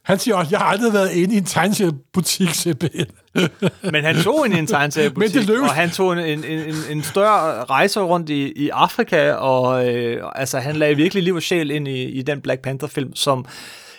[0.04, 3.06] han siger også, jeg har aldrig været inde i en tegneseriebutik, simpelthen.
[3.92, 5.70] Men han tog ind i en tegneseriebutik, Men det lykkedes.
[5.70, 10.22] og han tog en, en, en, en større rejse rundt i, i Afrika, og øh,
[10.34, 13.44] altså, han lagde virkelig liv og sjæl ind i, i den Black Panther-film, som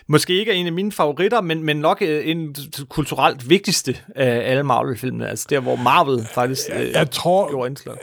[0.08, 2.56] måske ikke er en af mine favoritter, men, men nok øh, en
[2.90, 5.30] kulturelt vigtigste af alle Marvel-filmene.
[5.30, 7.96] Altså der, hvor Marvel faktisk øh, Jeg tror, gjorde indslag.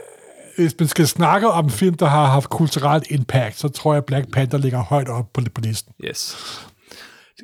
[0.57, 4.05] Hvis man skal snakke om en film, der har haft kulturelt impact, så tror jeg,
[4.05, 5.93] Black Panther ligger højt op på, på listen.
[6.05, 6.37] Yes.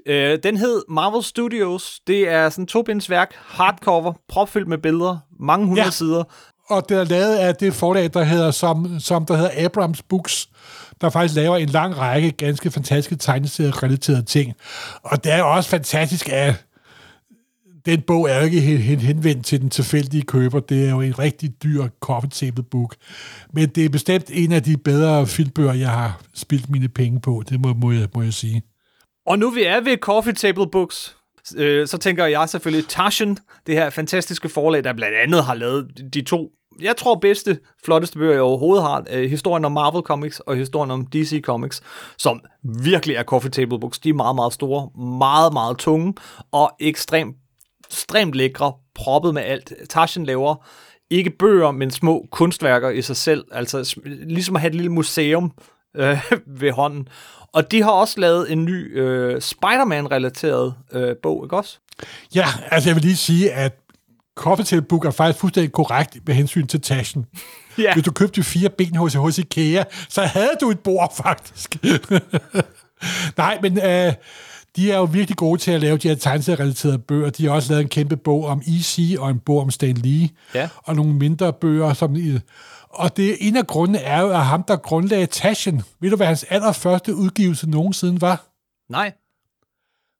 [0.05, 1.99] Øh, den hed Marvel Studios.
[2.07, 5.91] Det er sådan to værk, hardcover, propfyldt med billeder, mange hundrede Ja.
[5.91, 6.23] sider.
[6.69, 10.49] Og det er lavet af det forlag, der hedder, som, som der hedder Abrams Books,
[11.01, 14.53] der faktisk laver en lang række ganske fantastiske tegneserier-relaterede ting.
[15.03, 16.55] Og det er jo også fantastisk, at
[17.85, 20.59] den bog er jo ikke henvendt til den tilfældige køber.
[20.59, 22.95] Det er jo en rigtig dyr coffee table book.
[23.53, 27.43] Men det er bestemt en af de bedre filmbøger, jeg har spildt mine penge på.
[27.49, 28.61] Det må, må, jeg, må jeg sige.
[29.25, 31.15] Og nu vi er ved Coffee Table Books,
[31.55, 35.87] øh, så tænker jeg selvfølgelig Taschen, det her fantastiske forlag, der blandt andet har lavet
[36.13, 36.49] de to,
[36.81, 39.05] jeg tror bedste, flotteste bøger, jeg overhovedet har.
[39.09, 41.81] Øh, historien om Marvel Comics og historien om DC Comics,
[42.17, 42.41] som
[42.83, 43.99] virkelig er Coffee Table Books.
[43.99, 46.13] De er meget, meget store, meget, meget tunge
[46.51, 47.35] og ekstremt,
[47.89, 49.73] ekstremt lækre, proppet med alt.
[49.89, 50.65] Taschen laver
[51.09, 53.45] ikke bøger, men små kunstværker i sig selv.
[53.51, 55.51] Altså ligesom at have et lille museum
[55.97, 57.07] øh, ved hånden.
[57.53, 61.77] Og de har også lavet en ny øh, Spider-Man-relateret øh, bog, ikke også?
[62.35, 63.79] Ja, altså jeg vil lige sige, at
[64.35, 67.25] coffee table book er faktisk fuldstændig korrekt med hensyn til taschen.
[67.77, 67.93] Ja.
[67.93, 71.77] Hvis du købte fire ben hos, hos IKEA, så havde du et bord, faktisk.
[73.37, 74.13] Nej, men øh,
[74.75, 77.29] de er jo virkelig gode til at lave de her tegneserierelaterede bøger.
[77.29, 79.15] De har også lavet en kæmpe bog om E.C.
[79.19, 80.29] og en bog om Stan Lee.
[80.55, 80.69] Ja.
[80.83, 81.93] Og nogle mindre bøger.
[81.93, 82.15] Som,
[82.89, 86.27] og det, en af grundene er jo, at ham, der grundlagde Taschen, ved du, hvad
[86.27, 88.45] hans allerførste udgivelse nogensinde var?
[88.89, 89.11] Nej.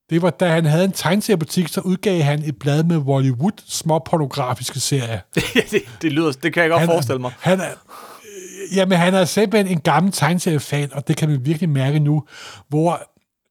[0.09, 4.79] Det var, da han havde en tegneseriebutik, så udgav han et blad med Hollywood småpornografiske
[4.79, 5.19] serier.
[5.35, 7.31] det, det lyder, det kan jeg godt Han, forestille mig.
[7.39, 11.69] Han er, øh, jamen, han er simpelthen en gammel tegneseriefan, og det kan man virkelig
[11.69, 12.23] mærke nu,
[12.67, 13.01] hvor,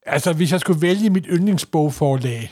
[0.08, 2.50] altså, hvis jeg skulle vælge mit yndlingsbogforlag,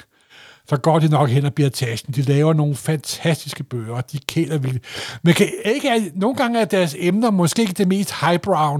[0.68, 2.14] så går det nok hen og bliver taschen.
[2.14, 4.82] De laver nogle fantastiske bøger, og de kæler virkelig.
[5.22, 8.78] Men kan ikke, nogle gange er deres emner måske ikke det mest highbrow,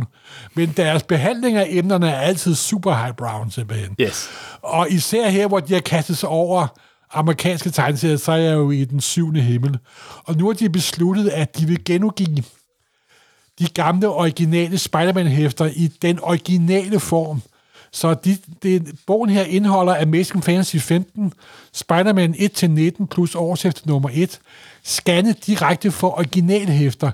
[0.54, 3.96] men deres behandling af emnerne er altid super highbrow, simpelthen.
[4.00, 4.28] Yes.
[4.62, 6.66] Og især her, hvor de har kastet sig over
[7.12, 9.78] amerikanske tegneserier, så er jeg jo i den syvende himmel.
[10.24, 12.42] Og nu har de besluttet, at de vil genudgive
[13.58, 17.42] de gamle originale Spider-Man-hæfter i den originale form.
[17.92, 21.32] Så de, det, bogen her indeholder Amazing Fantasy 15,
[21.72, 22.34] Spider-Man
[23.00, 24.40] 1-19 plus årshæfte nummer 1,
[24.84, 27.10] scannet direkte for originalhæfter,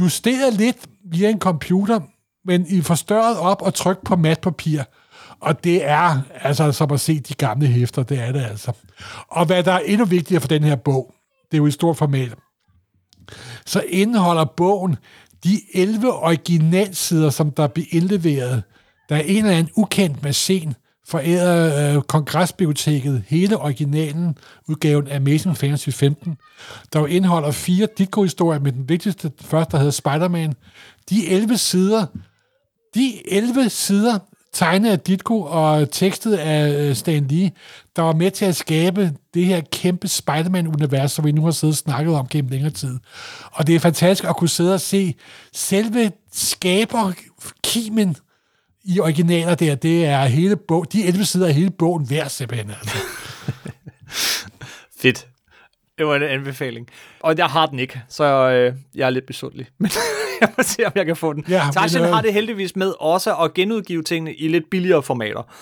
[0.00, 2.00] justeret lidt via en computer,
[2.44, 4.82] men i forstørret op og trykt på matpapir.
[5.40, 8.72] Og det er altså som at se de gamle hæfter, det er det altså.
[9.28, 11.14] Og hvad der er endnu vigtigere for den her bog,
[11.50, 12.34] det er jo i stort format,
[13.66, 14.96] så indeholder bogen
[15.44, 18.62] de 11 originalsider, som der blev indleveret
[19.08, 20.74] der er en eller anden ukendt maskine,
[21.06, 24.38] forærede øh, Kongresbiblioteket hele originalen
[24.68, 26.36] udgaven af Amazing Fantasy 15,
[26.92, 30.54] der jo indeholder fire Ditko-historier med den vigtigste første der hedder Spider-Man.
[31.10, 32.06] De 11 sider,
[32.94, 34.18] de 11 sider
[34.52, 37.50] tegnet af Ditko og tekstet af øh, Stan Lee,
[37.96, 41.74] der var med til at skabe det her kæmpe Spider-Man-univers, som vi nu har siddet
[41.74, 42.98] og snakket om gennem længere tid.
[43.52, 45.14] Og det er fantastisk at kunne sidde og se
[45.52, 48.16] selve skaberkimen
[48.84, 52.70] i originaler der, det er hele bog, de 11 sider af hele bogen hver simpelthen.
[52.70, 52.96] Altså.
[55.02, 55.26] Fedt.
[55.98, 56.88] Det var en anbefaling.
[57.20, 59.66] Og jeg har den ikke, så øh, jeg er lidt besundelig.
[59.78, 59.90] Men
[60.40, 61.44] jeg må se, om jeg kan få den.
[61.48, 65.52] Ja, Tarzan øh, har det heldigvis med også at genudgive tingene i lidt billigere formater,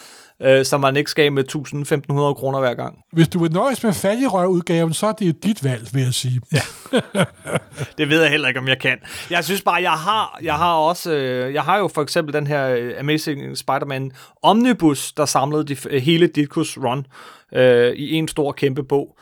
[0.43, 2.99] øh, så man ikke skal med 1.000-1.500 kroner hver gang.
[3.12, 6.41] Hvis du vil nøjes med fattigrøvudgaven, så er det dit valg, vil jeg sige.
[6.53, 6.61] Ja.
[7.99, 8.99] Det ved jeg heller ikke, om jeg kan.
[9.30, 12.47] Jeg synes bare, jeg har, jeg har også, øh, jeg har jo for eksempel den
[12.47, 14.11] her øh, Amazing Spider-Man
[14.43, 17.07] Omnibus, der samlede de, øh, hele Ditkus run
[17.55, 19.16] øh, i en stor kæmpe bog.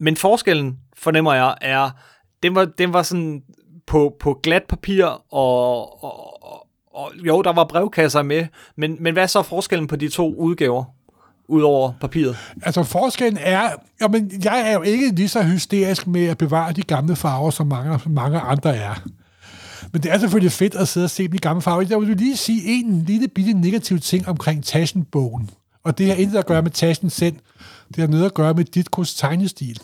[0.00, 1.90] Men forskellen, fornemmer jeg, er,
[2.42, 3.42] den var, den var sådan
[3.86, 6.31] på, på glat papir, og, og,
[6.94, 10.34] og, jo, der var brevkasser med, men, men hvad er så forskellen på de to
[10.34, 10.84] udgaver,
[11.48, 12.36] udover papiret?
[12.62, 13.70] Altså forskellen er,
[14.00, 17.66] jamen, jeg er jo ikke lige så hysterisk med at bevare de gamle farver, som
[17.66, 18.94] mange, mange andre er.
[19.92, 21.84] Men det er selvfølgelig fedt at sidde og se de gamle farver.
[21.90, 25.50] Jeg vil lige sige en lille bitte negativ ting omkring Taschen-bogen.
[25.84, 27.36] Og det har intet at gøre med Taschen selv.
[27.88, 29.80] Det har noget at gøre med Ditkos tegnestil.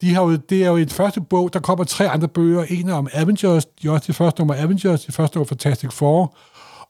[0.00, 2.64] De har jo, det er jo et første bog, der kommer tre andre bøger.
[2.64, 5.92] En er om Avengers, de er også de første nummer Avengers, de første nummer Fantastic
[5.92, 6.36] Four,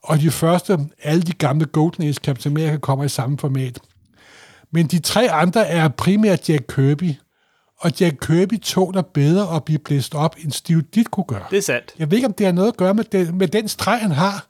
[0.03, 3.79] og de første, alle de gamle Golden Age Captain America kommer i samme format.
[4.71, 7.15] Men de tre andre er primært Jack Kirby,
[7.81, 11.47] og Jack Kirby tåler bedre at blive blæst op, end Steve Ditko gør.
[11.51, 11.95] Det er sandt.
[11.99, 14.11] Jeg ved ikke, om det har noget at gøre med den, med den streg, han
[14.11, 14.47] har.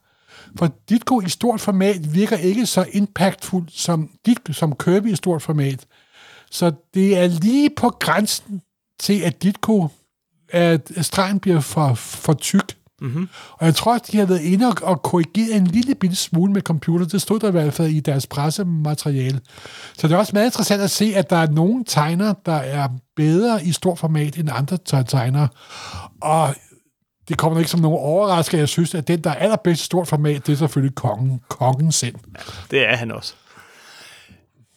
[0.59, 5.43] For Ditko i stort format virker ikke så impactfuld som, Dit, som Kirby i stort
[5.43, 5.87] format.
[6.51, 8.63] Så det er lige på grænsen
[9.01, 9.89] til, at Ditko,
[10.49, 12.77] at stregen bliver for, for tyk.
[13.01, 13.29] Mm-hmm.
[13.53, 16.53] Og jeg tror, at de har været inde og, og korrigeret en lille bitte smule
[16.53, 17.07] med computer.
[17.07, 19.41] Det stod der i hvert fald i deres pressemateriale.
[19.99, 22.89] Så det er også meget interessant at se, at der er nogle tegner, der er
[23.17, 25.49] bedre i stort format end andre te- tegnere.
[26.21, 26.55] Og
[27.29, 28.59] det kommer ikke som nogen overraskelse.
[28.59, 31.93] Jeg synes, at den, der er allerbedst i stort format, det er selvfølgelig kongen, kongen
[31.93, 32.15] selv.
[32.71, 33.35] Det er han også.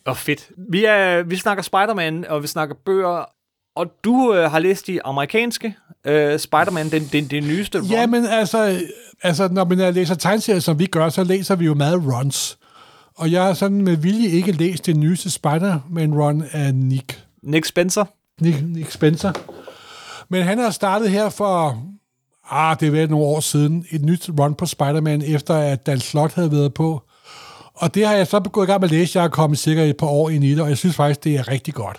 [0.05, 0.49] Og fedt.
[0.69, 3.25] Vi, er, vi snakker Spider-Man, og vi snakker bøger,
[3.75, 5.75] og du øh, har læst de amerikanske
[6.05, 7.87] øh, Spider-Man, den, den, den nyeste run.
[7.87, 8.79] Jamen altså,
[9.23, 12.57] altså, når man læser tegneserier, som vi gør, så læser vi jo meget runs.
[13.17, 18.05] Og jeg har sådan med vilje ikke læst det nyeste Spider-Man-run af Nick, Nick Spencer.
[18.41, 19.31] Nick, Nick Spencer.
[20.29, 21.83] Men han har startet her for,
[22.49, 25.99] ah, det er vel nogle år siden, et nyt run på Spider-Man, efter at Dan
[25.99, 27.01] Slott havde været på.
[27.79, 29.19] Og det har jeg så gået i gang med at læse.
[29.19, 31.35] Jeg er kommet cirka et par år ind i det, og jeg synes faktisk, det
[31.35, 31.97] er rigtig godt.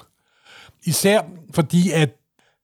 [0.84, 1.20] Især
[1.54, 2.10] fordi, at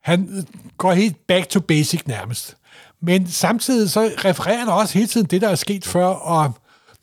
[0.02, 0.46] han
[0.78, 2.56] går helt back to basic nærmest.
[3.02, 6.52] Men samtidig så refererer han også hele tiden det, der er sket før, og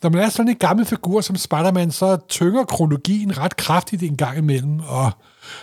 [0.03, 4.18] når man er sådan en gammel figur som Spider-Man, så tynger kronologien ret kraftigt en
[4.18, 5.11] gang imellem, og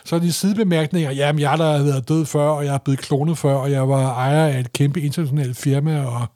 [0.05, 3.39] så er de sidebemærkninger, jamen jeg har været død før, og jeg er blevet klonet
[3.39, 6.27] før, og jeg var ejer af et kæmpe internationalt firma, og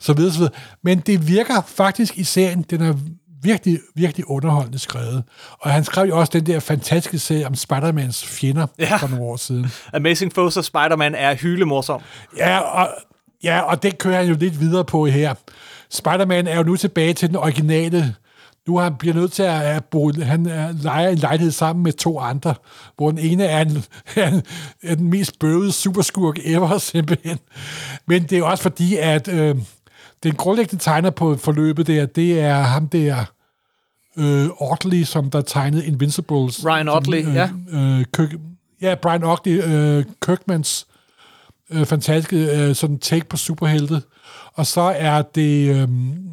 [0.00, 0.54] så videre, så videre.
[0.82, 2.94] Men det virker faktisk i serien, den er
[3.42, 5.24] virkelig, virkelig underholdende skrevet.
[5.60, 8.96] Og han skrev jo også den der fantastiske serie om Spider-Mans fjender Ja.
[8.96, 9.66] for nogle år siden.
[9.94, 12.00] Amazing Foes of Spider-Man er hylemorsom.
[12.36, 12.88] Ja, og,
[13.42, 15.34] ja, og det kører han jo lidt videre på her.
[15.90, 18.14] Spider-Man er jo nu tilbage til den originale.
[18.66, 21.82] Nu har han bliver nødt til at, at bo, han er, leger en lejlighed sammen
[21.82, 22.54] med to andre,
[22.96, 23.84] hvor den ene er, en,
[24.16, 24.42] er, en,
[24.82, 27.38] er den mest bøvede superskurk ever, simpelthen.
[28.06, 29.56] Men det er også fordi, at øh,
[30.22, 33.24] den grundlæggende tegner på forløbet der, det er ham der,
[34.16, 36.64] øh, Otley, som der tegnede Invincibles.
[36.66, 37.50] Ryan Otley, som, ja.
[37.70, 38.28] Øh, Kirk,
[38.82, 40.86] ja, Brian Otley, øh, Kirkmans
[41.70, 42.36] øh, fantastiske
[42.68, 44.02] øh, sådan take på superhelte.
[44.54, 45.88] Og så er det, øh,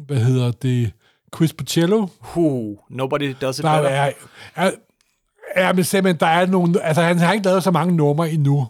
[0.06, 0.92] hvad hedder det,
[1.36, 3.90] Chris Pacello, Huh, nobody does it der better.
[3.90, 4.12] er,
[4.56, 4.70] er,
[5.54, 8.68] er men simpelthen, der er nogle, altså han har ikke lavet så mange numre endnu.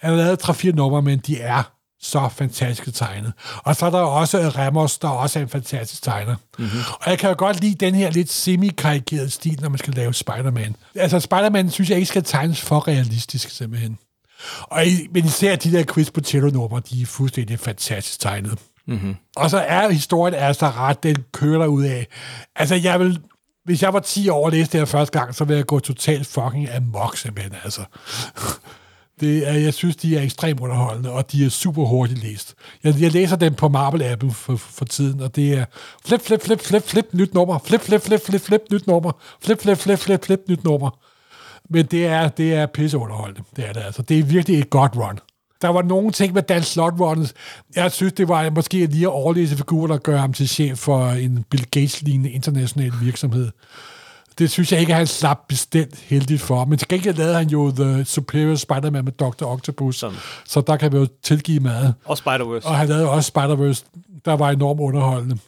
[0.00, 1.72] Han har lavet 3-4 numre, men de er
[2.02, 3.32] så fantastisk tegnet.
[3.56, 6.36] Og så er der også Ramos, der også er en fantastisk tegner.
[6.58, 6.80] Mm-hmm.
[7.00, 10.14] Og jeg kan jo godt lide den her lidt semi-karikerede stil, når man skal lave
[10.14, 10.76] Spider-Man.
[10.94, 13.98] Altså, Spider-Man synes jeg ikke skal tegnes for realistisk, simpelthen.
[14.62, 18.58] Og i, men især de der Chris Bocello-numre, de er fuldstændig fantastisk tegnet.
[18.86, 19.16] Mm-hmm.
[19.36, 22.06] Og så er historien altså ret, den kører ud af.
[22.56, 23.20] Altså, jeg vil,
[23.64, 25.80] hvis jeg var 10 år og læste det her første gang, så ville jeg gå
[25.80, 27.82] totalt fucking amok, simpelthen, altså.
[29.20, 32.54] Det er, jeg synes, de er ekstremt underholdende, og de er super hurtigt læst.
[32.84, 35.64] Jeg, jeg læser dem på Marvel-appen for, for tiden, og det er
[36.06, 39.12] flip, flip, flip, flip, flip, nyt nummer, flip, flip, flip, flip, flip, nyt nummer,
[39.42, 40.98] flip, flip, flip, flip, flip, nyt nummer.
[41.70, 43.42] Men det er, det er pisseunderholdende.
[43.56, 44.02] Det er det altså.
[44.02, 45.18] Det er virkelig et godt run.
[45.62, 47.34] Der var nogle ting med Dan Slot Runs.
[47.76, 51.08] Jeg synes, det var måske lige at overlæse figurer, der gør ham til chef for
[51.08, 53.50] en Bill Gates-lignende international virksomhed.
[54.38, 56.64] Det synes jeg ikke, at han slap bestemt heldigt for.
[56.64, 59.44] Men til gengæld lavede han jo The Superior Spider-Man med Dr.
[59.44, 59.98] Octopus.
[59.98, 60.16] Sådan.
[60.46, 61.92] Så der kan vi jo tilgive mad.
[62.04, 62.68] Og Spider-Verse.
[62.68, 63.84] Og han lavede også Spider-Verse,
[64.24, 65.38] der var enormt underholdende.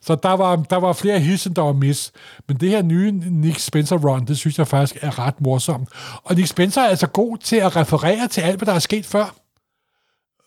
[0.00, 2.12] Så der var, der var flere hits, end der var miss.
[2.48, 5.88] Men det her nye Nick Spencer run, det synes jeg faktisk er ret morsomt.
[6.24, 9.06] Og Nick Spencer er altså god til at referere til alt, hvad der er sket
[9.06, 9.34] før.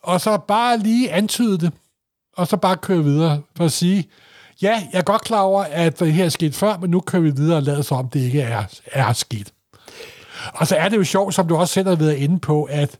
[0.03, 1.71] Og så bare lige antyde det.
[2.37, 4.09] Og så bare køre videre for at sige,
[4.61, 7.21] ja, jeg er godt klar over, at det her er sket før, men nu kører
[7.21, 9.53] vi videre og lader som om det ikke er, er sket.
[10.53, 12.99] Og så er det jo sjovt, som du også selv har været inde på, at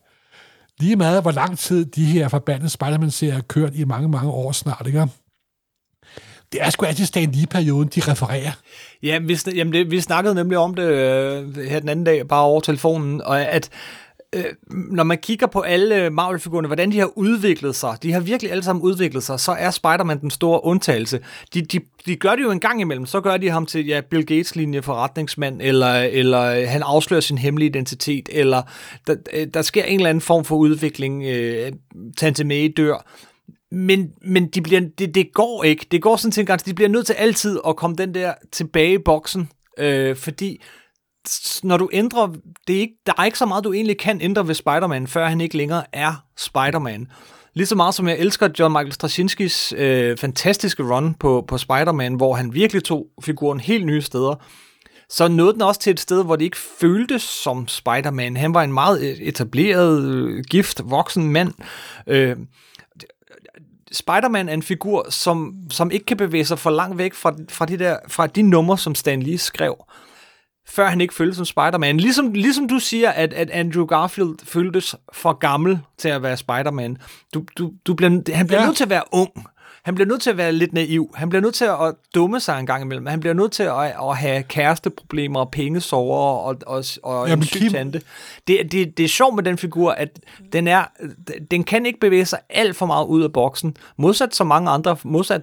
[0.79, 4.51] lige meget hvor lang tid de her forbandede Spider-Man-serier har kørt i mange, mange år
[4.51, 5.07] snart, ikke?
[6.51, 8.51] Det er sgu altid Stan Lee-perioden, de refererer.
[9.03, 12.43] Ja, vi, jamen det, vi snakkede nemlig om det øh, her den anden dag, bare
[12.43, 13.69] over telefonen, og at
[14.33, 18.51] øh, når man kigger på alle Marvel-figurerne, hvordan de har udviklet sig, de har virkelig
[18.51, 21.19] alle sammen udviklet sig, så er Spider-Man den store undtagelse.
[21.53, 24.01] De, de, de gør det jo en gang imellem, så gør de ham til ja,
[24.01, 28.61] Bill Gates-linje forretningsmand, eller, eller han afslører sin hemmelige identitet, eller
[29.07, 31.71] der, øh, der sker en eller anden form for udvikling, øh,
[32.17, 33.07] Tante May dør,
[33.71, 35.85] men, men de bliver, det, det går ikke.
[35.91, 38.33] Det går sådan til en gang, de bliver nødt til altid at komme den der
[38.51, 40.61] tilbage i boksen, øh, fordi
[41.63, 42.27] når du ændrer,
[42.67, 45.27] det er ikke, der er ikke så meget, du egentlig kan ændre ved Spider-Man, før
[45.27, 47.07] han ikke længere er Spider-Man.
[47.53, 52.13] Lige så meget som jeg elsker John Michael Straczynskis øh, fantastiske run på, på Spider-Man,
[52.13, 54.35] hvor han virkelig tog figuren helt nye steder,
[55.09, 58.37] så nåede den også til et sted, hvor det ikke føltes som Spider-Man.
[58.37, 61.53] Han var en meget e- etableret, øh, gift, voksen mand.
[62.07, 62.37] Øh,
[63.91, 67.65] Spider-Man er en figur, som, som ikke kan bevæge sig for langt væk fra, fra,
[67.65, 69.75] de, der, fra de numre, som Stan Lee skrev,
[70.67, 71.97] før han ikke føltes som Spider-Man.
[71.97, 76.97] Ligesom, ligesom du siger, at, at Andrew Garfield føltes for gammel til at være Spider-Man.
[77.33, 78.61] Du, du, du bliver, han bliver Ja.
[78.61, 78.65] ja.
[78.65, 79.29] nødt til at være ung.
[79.83, 81.11] Han bliver nødt til at være lidt naiv.
[81.15, 83.05] Han bliver nødt til at dumme sig en gang imellem.
[83.05, 87.47] Han bliver nødt til at, at have kæresteproblemer og pengesover og, og, og Jamen, en
[87.47, 88.01] syg tante.
[88.47, 90.19] Det, det, det er sjovt med den figur, at
[90.53, 90.83] den, er,
[91.51, 93.77] den kan ikke bevæge sig alt for meget ud af boksen.
[93.97, 94.97] Modsat så mange andre.
[95.03, 95.41] Modsat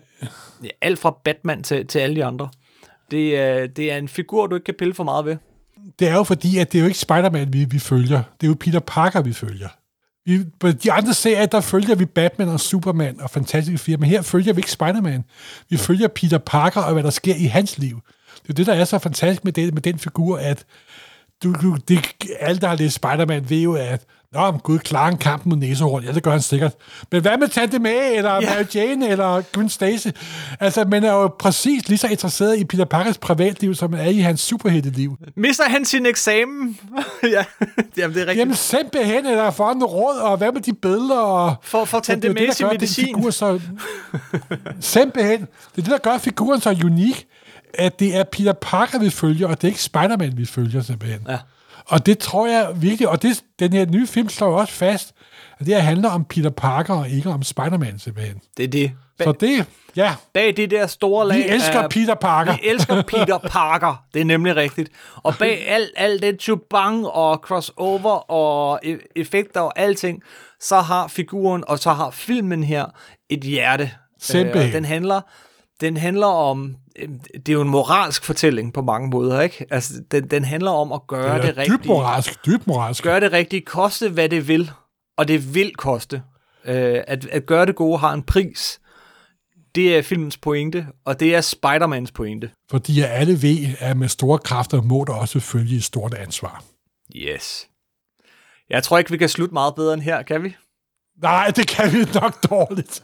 [0.62, 2.49] ja, alt fra Batman til, til alle de andre.
[3.11, 5.36] Det er, det er en figur, du ikke kan pille for meget ved.
[5.98, 8.22] Det er jo fordi, at det er jo ikke Spider-Man, vi, vi følger.
[8.40, 9.68] Det er jo Peter Parker, vi følger.
[10.26, 14.08] Vi, på de andre serier, der følger vi Batman og Superman og Fantastiske Fire, men
[14.08, 15.24] her følger vi ikke Spider-Man.
[15.68, 18.00] Vi følger Peter Parker og hvad der sker i hans liv.
[18.42, 20.64] Det er det, der er så fantastisk med, det, med den figur, at
[21.42, 21.98] du, du, det,
[22.40, 25.57] alle, der har læst Spider-Man, ved jo, at Nå, men gud, klarer en kamp mod
[25.57, 26.05] næsehorn.
[26.05, 26.72] Ja, det gør han sikkert.
[27.12, 28.41] Men hvad med Tante May, eller ja.
[28.41, 30.07] Mary Jane, eller Gwen Stacy?
[30.61, 34.11] Altså, man er jo præcis lige så interesseret i Peter Parkers privatliv, som man er
[34.11, 35.16] i hans superhelteliv.
[35.37, 36.78] Mister han sin eksamen?
[37.22, 37.45] ja,
[37.97, 38.39] jamen det er rigtigt.
[38.39, 41.18] Jamen simpelthen, eller for en råd, og hvad med de billeder?
[41.20, 43.07] Og, For- for Tante gør den medicin.
[43.07, 43.61] Figur så,
[44.81, 45.41] simpelthen.
[45.41, 47.26] Det er det, der gør figuren så unik,
[47.74, 51.20] at det er Peter Parker, vi følger, og det er ikke Spider-Man, vi følger simpelthen.
[51.28, 51.39] Ja.
[51.87, 55.12] Og det tror jeg virkelig, og det, den her nye film slår også fast,
[55.59, 58.41] at det her handler om Peter Parker, og ikke om Spider-Man simpelthen.
[58.57, 58.93] Det er det.
[59.18, 59.66] Bag, Så det,
[59.97, 62.53] ja, bag det der store lag vi elsker af- Peter Parker.
[62.53, 64.05] Vi elsker Peter Parker.
[64.14, 64.91] Det er nemlig rigtigt.
[65.16, 70.22] Og bag alt al den chubang og crossover og e- effekter og alting,
[70.61, 72.85] så har figuren og så har filmen her
[73.31, 73.91] et hjerte.
[74.20, 74.66] Simpelthen.
[74.66, 75.20] og den handler,
[75.81, 79.66] den handler om, øh, det er jo en moralsk fortælling på mange måder, ikke?
[79.70, 81.76] Altså, den, den handler om at gøre det, det rigtige.
[81.76, 83.03] dybt moralsk, dybt moralsk.
[83.03, 84.70] Gøre det rigtige, koste hvad det vil.
[85.16, 86.22] Og det vil koste.
[86.64, 88.81] Øh, at, at gøre det gode har en pris.
[89.74, 92.51] Det er filmens pointe, og det er Spider-Mans pointe.
[92.70, 96.64] Fordi alle ved, at med store kræfter må der også følge et stort ansvar.
[97.16, 97.66] Yes.
[98.70, 100.57] Jeg tror ikke, vi kan slutte meget bedre end her, kan vi?
[101.23, 103.03] Nej, det kan vi nok dårligt.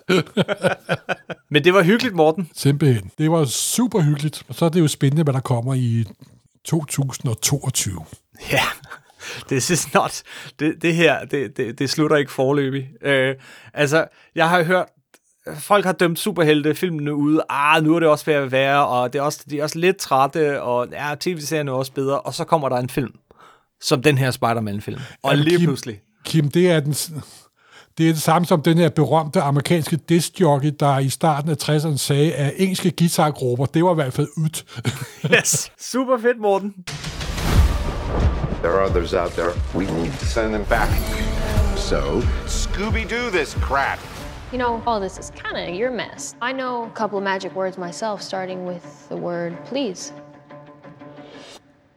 [1.50, 2.50] Men det var hyggeligt, Morten.
[2.54, 3.10] Simpelthen.
[3.18, 4.42] Det var super hyggeligt.
[4.48, 6.04] Og så er det jo spændende, hvad der kommer i
[6.64, 8.04] 2022.
[8.52, 8.62] Ja,
[9.48, 10.22] det er not.
[10.60, 12.88] Det, det her, det, det, det slutter ikke forløbig.
[13.02, 13.34] Øh,
[13.74, 14.86] altså, jeg har hørt,
[15.58, 17.42] folk har dømt superhelte filmene ude.
[17.48, 19.78] Ah, nu er det også ved at være, og det er også, de er også
[19.78, 22.20] lidt trætte, og ja, tv-serien er også bedre.
[22.20, 23.12] Og så kommer der en film,
[23.80, 25.00] som den her Spider-Man-film.
[25.22, 26.00] Og Jamen, lige Kim- pludselig.
[26.24, 26.94] Kim, det er den...
[27.98, 31.96] Det er det samme som den her berømte amerikanske discjockey, der i starten af 60'erne
[31.96, 34.62] sagde, at engelske guitargrupper, det var i hvert fald ud.
[35.34, 35.72] Yes.
[35.78, 36.74] Super fedt, Morten.
[38.62, 39.52] There are others out there.
[39.74, 40.90] We need to send them back.
[41.76, 43.98] So, Scooby-Doo this crap.
[44.52, 46.36] You know, all this is kind of your mess.
[46.42, 50.12] I know a couple of magic words myself, starting with the word please.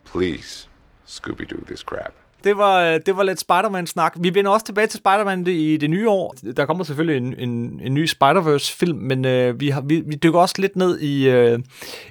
[0.04, 0.68] Please,
[1.08, 2.14] Scooby-Doo this crap.
[2.44, 4.14] Det var, det var lidt Spider-Man-snak.
[4.20, 6.36] Vi vender også tilbage til Spider-Man i det nye år.
[6.58, 10.40] Der kommer selvfølgelig en, en, en ny Spider-Verse-film, men øh, vi, har, vi, vi dykker
[10.40, 11.60] også lidt ned i, øh,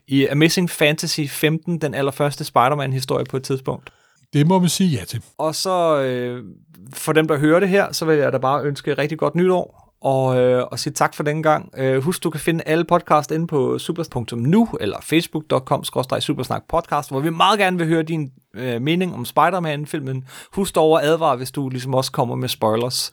[0.09, 3.91] i Amazing Fantasy 15, den allerførste Spider-Man-historie på et tidspunkt.
[4.33, 5.23] Det må man sige ja til.
[5.39, 6.45] Og så øh,
[6.93, 9.88] for dem, der hører det her, så vil jeg da bare ønske rigtig godt nytår,
[10.01, 11.71] og, øh, og sige tak for den gang.
[11.77, 15.85] Øh, husk, du kan finde alle podcast inde på super.nu eller facebook.com
[16.21, 20.29] supersnak podcast, hvor vi meget gerne vil høre din øh, mening om Spider-Man-filmen.
[20.53, 23.13] Husk dog at advare, hvis du ligesom også kommer med spoilers.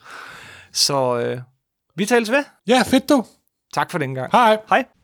[0.74, 1.42] Så øh,
[1.96, 2.44] vi tales ved.
[2.68, 3.26] Ja, fedt du.
[3.74, 4.32] Tak for den gang.
[4.32, 4.58] Hej.
[4.70, 4.95] Hej.